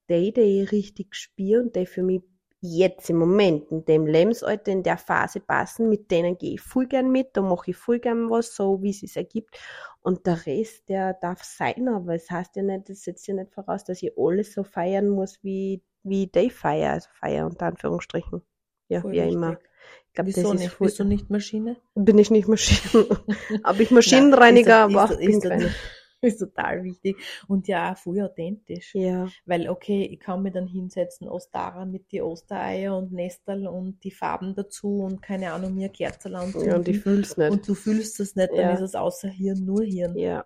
die, 0.09 0.33
die 0.33 0.63
ich 0.63 0.71
richtig 0.71 1.13
spüre 1.13 1.61
und 1.61 1.75
die 1.75 1.85
für 1.85 2.01
mich 2.01 2.23
jetzt 2.61 3.07
im 3.11 3.17
Moment, 3.17 3.69
in 3.69 3.85
dem 3.85 4.07
Lebensalter, 4.07 4.71
in 4.71 4.81
der 4.81 4.97
Phase 4.97 5.41
passen, 5.41 5.89
mit 5.89 6.09
denen 6.09 6.39
gehe 6.39 6.55
ich 6.55 6.61
voll 6.61 6.87
gern 6.87 7.11
mit, 7.11 7.37
da 7.37 7.43
mache 7.43 7.69
ich 7.69 7.77
voll 7.77 7.99
gern 7.99 8.31
was, 8.31 8.55
so 8.55 8.81
wie 8.81 8.89
es 8.89 9.01
sich 9.01 9.15
ergibt. 9.15 9.59
Und 10.01 10.25
der 10.25 10.43
Rest, 10.47 10.89
der 10.89 11.13
darf 11.13 11.43
sein, 11.43 11.87
aber 11.87 12.15
es 12.15 12.31
heißt 12.31 12.55
ja 12.55 12.63
nicht, 12.63 12.89
das 12.89 13.03
setzt 13.03 13.27
ja 13.27 13.35
nicht 13.35 13.53
voraus, 13.53 13.83
dass 13.83 14.01
ich 14.01 14.17
alles 14.17 14.53
so 14.53 14.63
feiern 14.63 15.09
muss, 15.09 15.37
wie, 15.43 15.83
wie 16.01 16.25
die 16.25 16.49
feier, 16.49 16.93
also 16.93 17.09
feier 17.13 17.45
unter 17.45 17.67
Anführungsstrichen. 17.67 18.41
Ja, 18.93 19.01
Voll 19.01 19.11
wie 19.11 19.21
auch 19.21 19.31
immer. 19.31 19.59
Ich 20.07 20.13
glaube, 20.13 20.27
Wieso 20.29 20.41
das 20.43 20.53
ist 20.53 20.59
nicht? 20.61 20.73
voll, 20.73 20.87
Bist 20.87 20.99
du 20.99 21.03
nicht 21.05 21.29
Maschine? 21.29 21.77
bin 21.95 22.17
ich 22.19 22.29
nicht 22.31 22.47
Maschinen, 22.47 23.05
aber 23.63 23.79
ich 23.79 23.91
Maschinenreiniger, 23.91 24.87
Nein, 24.87 24.95
aber 24.95 25.05
ist, 25.05 25.11
auch 25.11 25.19
ist, 25.19 25.25
bin 25.25 25.37
ist, 25.37 25.43
keine. 25.49 25.75
ist 26.21 26.37
total 26.39 26.83
wichtig. 26.83 27.17
Und 27.47 27.67
ja, 27.67 27.95
voll 27.95 28.21
authentisch. 28.21 28.93
Ja, 28.95 29.27
Weil, 29.45 29.67
okay, 29.69 30.03
ich 30.05 30.19
kann 30.19 30.43
mich 30.43 30.53
dann 30.53 30.67
hinsetzen, 30.67 31.27
Ostara 31.27 31.85
mit 31.85 32.11
die 32.11 32.21
Ostereier 32.21 32.95
und 32.97 33.11
Nestel 33.11 33.67
und 33.67 34.03
die 34.03 34.11
Farben 34.11 34.53
dazu 34.55 34.99
und 34.99 35.21
keine 35.21 35.51
Ahnung, 35.51 35.73
mir 35.75 35.89
Kerzen 35.89 36.35
anzünden. 36.35 36.69
ja, 36.69 36.75
und 36.77 36.87
ich 36.87 36.99
fühl's 36.99 37.35
nicht. 37.35 37.51
und 37.51 37.67
du 37.67 37.73
fühlst 37.73 38.19
es 38.19 38.35
nicht, 38.35 38.51
dann 38.51 38.57
Ja. 38.59 38.73
ist 38.73 38.81
es 38.81 38.95
außer 38.95 39.27
Hirn 39.29 39.65
nur 39.65 39.83
Hirn. 39.83 40.15
ja, 40.17 40.45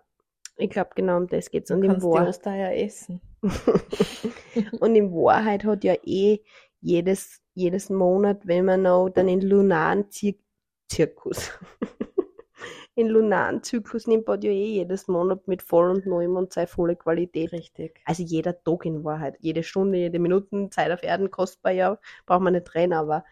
ich 0.56 0.70
glaube, 0.70 0.90
genau 0.96 1.18
um 1.18 1.28
das 1.28 1.50
geht's. 1.50 1.68
Du 1.68 1.74
Und 1.74 1.84
in 1.84 1.90
kannst 1.90 2.04
die 2.04 2.10
Wahrheit, 2.10 2.28
Ostereier 2.30 2.74
essen. 2.76 3.20
und 4.80 4.94
in 4.96 5.12
Wahrheit 5.12 5.64
hat 5.64 5.84
ja 5.84 5.94
eh 6.04 6.40
jedes, 6.80 7.40
jedes 7.58 7.90
Monat, 7.90 8.46
wenn 8.46 8.64
man 8.64 8.82
noch 8.82 9.10
dann 9.10 9.28
in 9.28 9.40
lunaren 9.40 10.10
Zir 10.10 10.34
Zirkus, 10.88 11.50
in 12.94 13.08
lunaren 13.08 13.62
Zyklus 13.62 14.06
nimmt, 14.06 14.26
hat 14.26 14.42
ja 14.42 14.50
eh 14.50 14.74
jedes 14.76 15.06
Monat 15.06 15.46
mit 15.46 15.62
voll 15.62 15.90
und 15.90 16.06
neuem 16.06 16.36
und 16.36 16.52
seine 16.52 16.66
volle 16.66 16.96
Qualität. 16.96 17.52
Richtig. 17.52 18.00
Also 18.04 18.22
jeder 18.22 18.62
Tag 18.64 18.86
in 18.86 19.04
Wahrheit, 19.04 19.36
jede 19.40 19.62
Stunde, 19.62 19.98
jede 19.98 20.18
Minute, 20.18 20.70
Zeit 20.70 20.90
auf 20.90 21.02
Erden 21.02 21.30
kostbar, 21.30 21.72
ja, 21.72 21.98
braucht 22.26 22.40
man 22.40 22.54
nicht 22.54 22.74
reden, 22.74 22.94
aber 22.94 23.24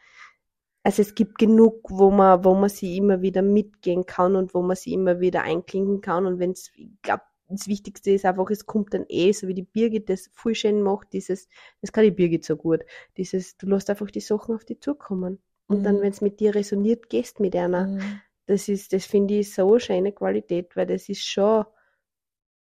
also 0.83 1.03
es 1.03 1.15
gibt 1.17 1.39
genug, 1.39 1.81
wo 1.89 2.11
man, 2.12 2.45
wo 2.45 2.55
man 2.55 2.69
sie 2.69 2.97
immer 2.97 3.21
wieder 3.23 3.43
mitgehen 3.43 4.07
kann 4.07 4.37
und 4.37 4.55
wo 4.55 4.62
man 4.62 4.77
sie 4.77 4.93
immer 4.93 5.19
wieder 5.19 5.43
einklinken 5.43 6.01
kann 6.01 6.27
und 6.27 6.39
wenn 6.39 6.53
es, 6.53 6.71
ich 6.77 6.91
glaube, 7.03 7.23
das 7.49 7.69
Wichtigste 7.69 8.11
ist 8.11 8.25
einfach, 8.25 8.51
es 8.51 8.67
kommt 8.67 8.95
dann 8.95 9.05
eh, 9.09 9.33
so 9.33 9.49
wie 9.49 9.55
die 9.55 9.63
Birgit 9.63 10.09
das 10.09 10.31
voll 10.33 10.55
schön 10.55 10.83
macht, 10.83 11.13
dieses, 11.13 11.49
das 11.81 11.93
kann 11.93 12.05
die 12.05 12.11
Birgit 12.11 12.45
so 12.45 12.57
gut, 12.57 12.85
dieses, 13.17 13.57
du 13.57 13.67
lässt 13.67 13.89
einfach 13.91 14.11
die 14.11 14.21
Sachen 14.21 14.55
auf 14.55 14.65
die 14.65 14.81
zukommen. 14.81 15.41
Und 15.69 15.83
dann, 15.85 15.97
Mhm. 15.97 16.01
wenn 16.03 16.13
es 16.13 16.21
mit 16.21 16.41
dir 16.41 16.55
resoniert, 16.55 17.09
gehst 17.09 17.41
mit 17.41 17.57
einer. 17.57 17.89
Mhm. 17.89 18.21
Das 18.47 18.69
ist, 18.69 18.93
das 18.93 19.05
finde 19.07 19.35
ich 19.39 19.53
so 19.53 19.69
eine 19.71 19.81
schöne 19.81 20.13
Qualität, 20.13 20.77
weil 20.77 20.87
das 20.87 21.09
ist 21.09 21.25
schon, 21.25 21.65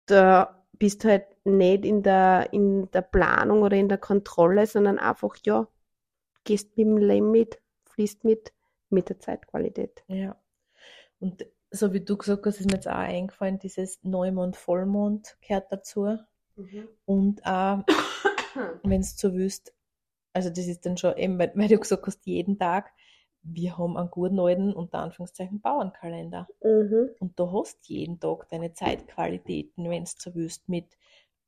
da 0.07 0.65
bist 0.73 1.05
du 1.05 1.09
halt 1.09 1.27
nicht 1.45 1.85
in 1.85 2.03
der, 2.03 2.49
in 2.53 2.91
der 2.91 3.03
Planung 3.03 3.63
oder 3.63 3.77
in 3.77 3.89
der 3.89 3.99
Kontrolle, 3.99 4.67
sondern 4.67 4.99
einfach, 4.99 5.37
ja, 5.45 5.69
gehst 6.45 6.77
mit 6.77 6.87
dem 6.87 6.97
Leben 6.97 7.31
mit, 7.31 7.61
fließt 7.85 8.25
mit, 8.25 8.53
mit 8.89 9.09
der 9.09 9.21
Zeitqualität. 9.21 10.03
Ja. 10.09 10.37
Und 11.21 11.47
so 11.71 11.93
wie 11.93 12.01
du 12.01 12.17
gesagt 12.17 12.45
hast, 12.47 12.61
ist 12.61 12.67
mir 12.67 12.77
jetzt 12.77 12.89
auch 12.89 12.95
eingefallen, 12.95 13.59
dieses 13.59 14.03
Neumond, 14.03 14.57
Vollmond 14.57 15.37
gehört 15.47 15.71
dazu. 15.71 16.19
Und 17.05 17.45
auch, 17.47 17.85
wenn 18.83 19.01
es 19.01 19.17
so 19.17 19.33
wüsst, 19.35 19.73
also 20.33 20.49
das 20.51 20.67
ist 20.67 20.85
dann 20.87 20.97
schon 20.97 21.17
eben, 21.17 21.39
weil, 21.39 21.53
weil 21.55 21.69
du 21.69 21.79
gesagt 21.79 22.07
hast, 22.07 22.27
jeden 22.27 22.59
Tag, 22.59 22.93
wir 23.43 23.79
haben 23.79 23.97
einen 23.97 24.11
guten 24.11 24.39
alten, 24.39 24.73
unter 24.73 24.99
Anführungszeichen, 24.99 25.61
Bauernkalender. 25.61 26.47
Mhm. 26.63 27.11
Und 27.19 27.39
du 27.39 27.51
hast 27.53 27.89
jeden 27.89 28.21
Tag 28.21 28.49
deine 28.51 28.73
Zeitqualitäten, 28.75 29.89
wenn 29.89 30.03
es 30.03 30.17
so 30.19 30.35
wüsst, 30.35 30.69
mit, 30.69 30.99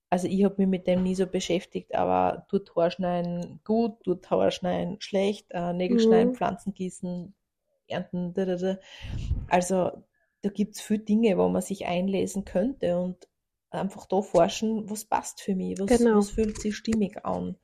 also 0.09 0.27
ich 0.27 0.45
habe 0.45 0.55
mich 0.59 0.69
mit 0.69 0.87
dem 0.87 1.03
nie 1.03 1.15
so 1.15 1.27
beschäftigt, 1.27 1.95
aber 1.95 2.47
tut 2.49 2.75
Haarschneiden 2.75 3.61
gut, 3.65 4.03
tut 4.05 4.31
Haarschneiden 4.31 5.01
schlecht, 5.01 5.47
äh, 5.51 5.73
Nägel 5.73 5.97
Mhm. 5.97 6.01
schneiden, 6.01 6.35
Pflanzen 6.35 6.73
gießen, 6.75 7.35
ernten, 7.89 8.33
da, 8.33 8.47
da, 8.47 8.57
da. 8.57 8.79
Also 9.49 10.03
da 10.43 10.51
gibt 10.51 10.77
es 10.77 10.81
viele 10.81 11.01
Dinge, 11.01 11.39
wo 11.39 11.49
man 11.49 11.63
sich 11.63 11.87
einlesen 11.87 12.45
könnte 12.45 12.99
und 12.99 13.29
einfach 13.71 14.07
da 14.07 14.21
forschen, 14.23 14.91
was 14.91 15.05
passt 15.05 15.41
für 15.41 15.55
mich, 15.55 15.79
was, 15.79 15.87
Genau. 15.87 16.19
was 16.19 16.31
fühlt 16.31 16.61
sich 16.61 16.77
stimmig 16.77 17.25
an. 17.25 17.57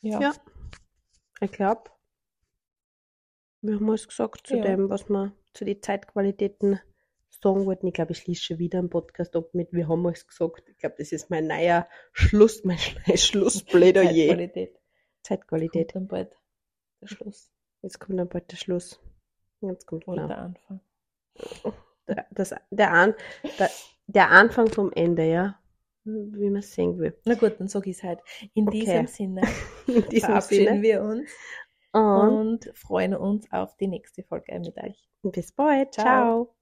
Ja. 0.00 0.20
Ja. 0.20 0.34
Ich 1.40 1.52
glaube, 1.52 1.90
wir 3.62 3.74
haben 3.74 3.88
alles 3.88 4.08
gesagt 4.08 4.46
zu 4.46 4.56
Ja. 4.56 4.62
dem, 4.62 4.88
was 4.88 5.08
wir 5.08 5.36
zu 5.52 5.64
den 5.64 5.82
Zeitqualitäten 5.82 6.80
sagen 7.28 7.66
wollten. 7.66 7.86
Ich 7.88 7.94
glaube, 7.94 8.12
ich 8.12 8.18
schließe 8.18 8.42
schon 8.42 8.58
wieder 8.58 8.78
einen 8.78 8.90
Podcast 8.90 9.34
ab 9.36 9.52
mit 9.52 9.72
Wir 9.72 9.88
haben 9.88 10.06
alles 10.06 10.26
gesagt. 10.26 10.68
Ich 10.68 10.78
glaube, 10.78 10.96
das 10.98 11.12
ist 11.12 11.30
mein 11.30 11.46
neuer 11.46 11.88
Schluss, 12.12 12.64
mein 12.64 12.78
neues 13.06 13.26
Schlussplädoyer. 13.26 14.06
Zeitqualität. 14.28 14.78
Zeitqualität. 15.22 15.92
Kommt 15.92 15.94
dann 15.94 16.08
bald 16.08 16.36
der 17.00 17.06
Schluss 17.08 17.52
Jetzt 17.82 17.98
kommt 17.98 18.18
dann 18.18 18.28
bald 18.28 18.50
der 18.52 18.56
Schluss. 18.56 19.00
Jetzt 19.62 19.86
kommt 19.86 20.04
genau. 20.04 20.26
der 20.26 20.38
Anfang. 20.38 20.80
Der, 22.08 22.26
das, 22.30 22.54
der, 22.70 22.92
An, 22.92 23.14
der, 23.58 23.70
der 24.06 24.30
Anfang 24.30 24.68
vom 24.72 24.92
Ende, 24.92 25.24
ja. 25.30 25.58
Wie 26.04 26.50
man 26.50 26.60
es 26.60 26.74
sehen 26.74 26.98
will. 26.98 27.16
Na 27.24 27.34
gut, 27.34 27.58
dann 27.58 27.68
sag 27.68 27.86
ich 27.86 27.96
es 27.96 28.02
halt. 28.02 28.20
In 28.54 28.66
Okay. 28.66 28.70
diesem 28.70 29.06
Sinne 29.06 29.42
In 29.86 30.08
diesem 30.08 30.40
verabschieden 30.40 30.40
Sinne. 30.40 30.82
wir 30.82 31.02
uns 31.02 31.30
Und 31.92 32.44
und 32.72 32.72
freuen 32.74 33.14
uns 33.14 33.50
auf 33.52 33.76
die 33.78 33.88
nächste 33.88 34.22
Folge 34.24 34.58
mit 34.60 34.76
euch. 34.78 35.08
bis 35.22 35.52
bald. 35.52 35.94
Ciao. 35.94 36.34
Ciao. 36.34 36.54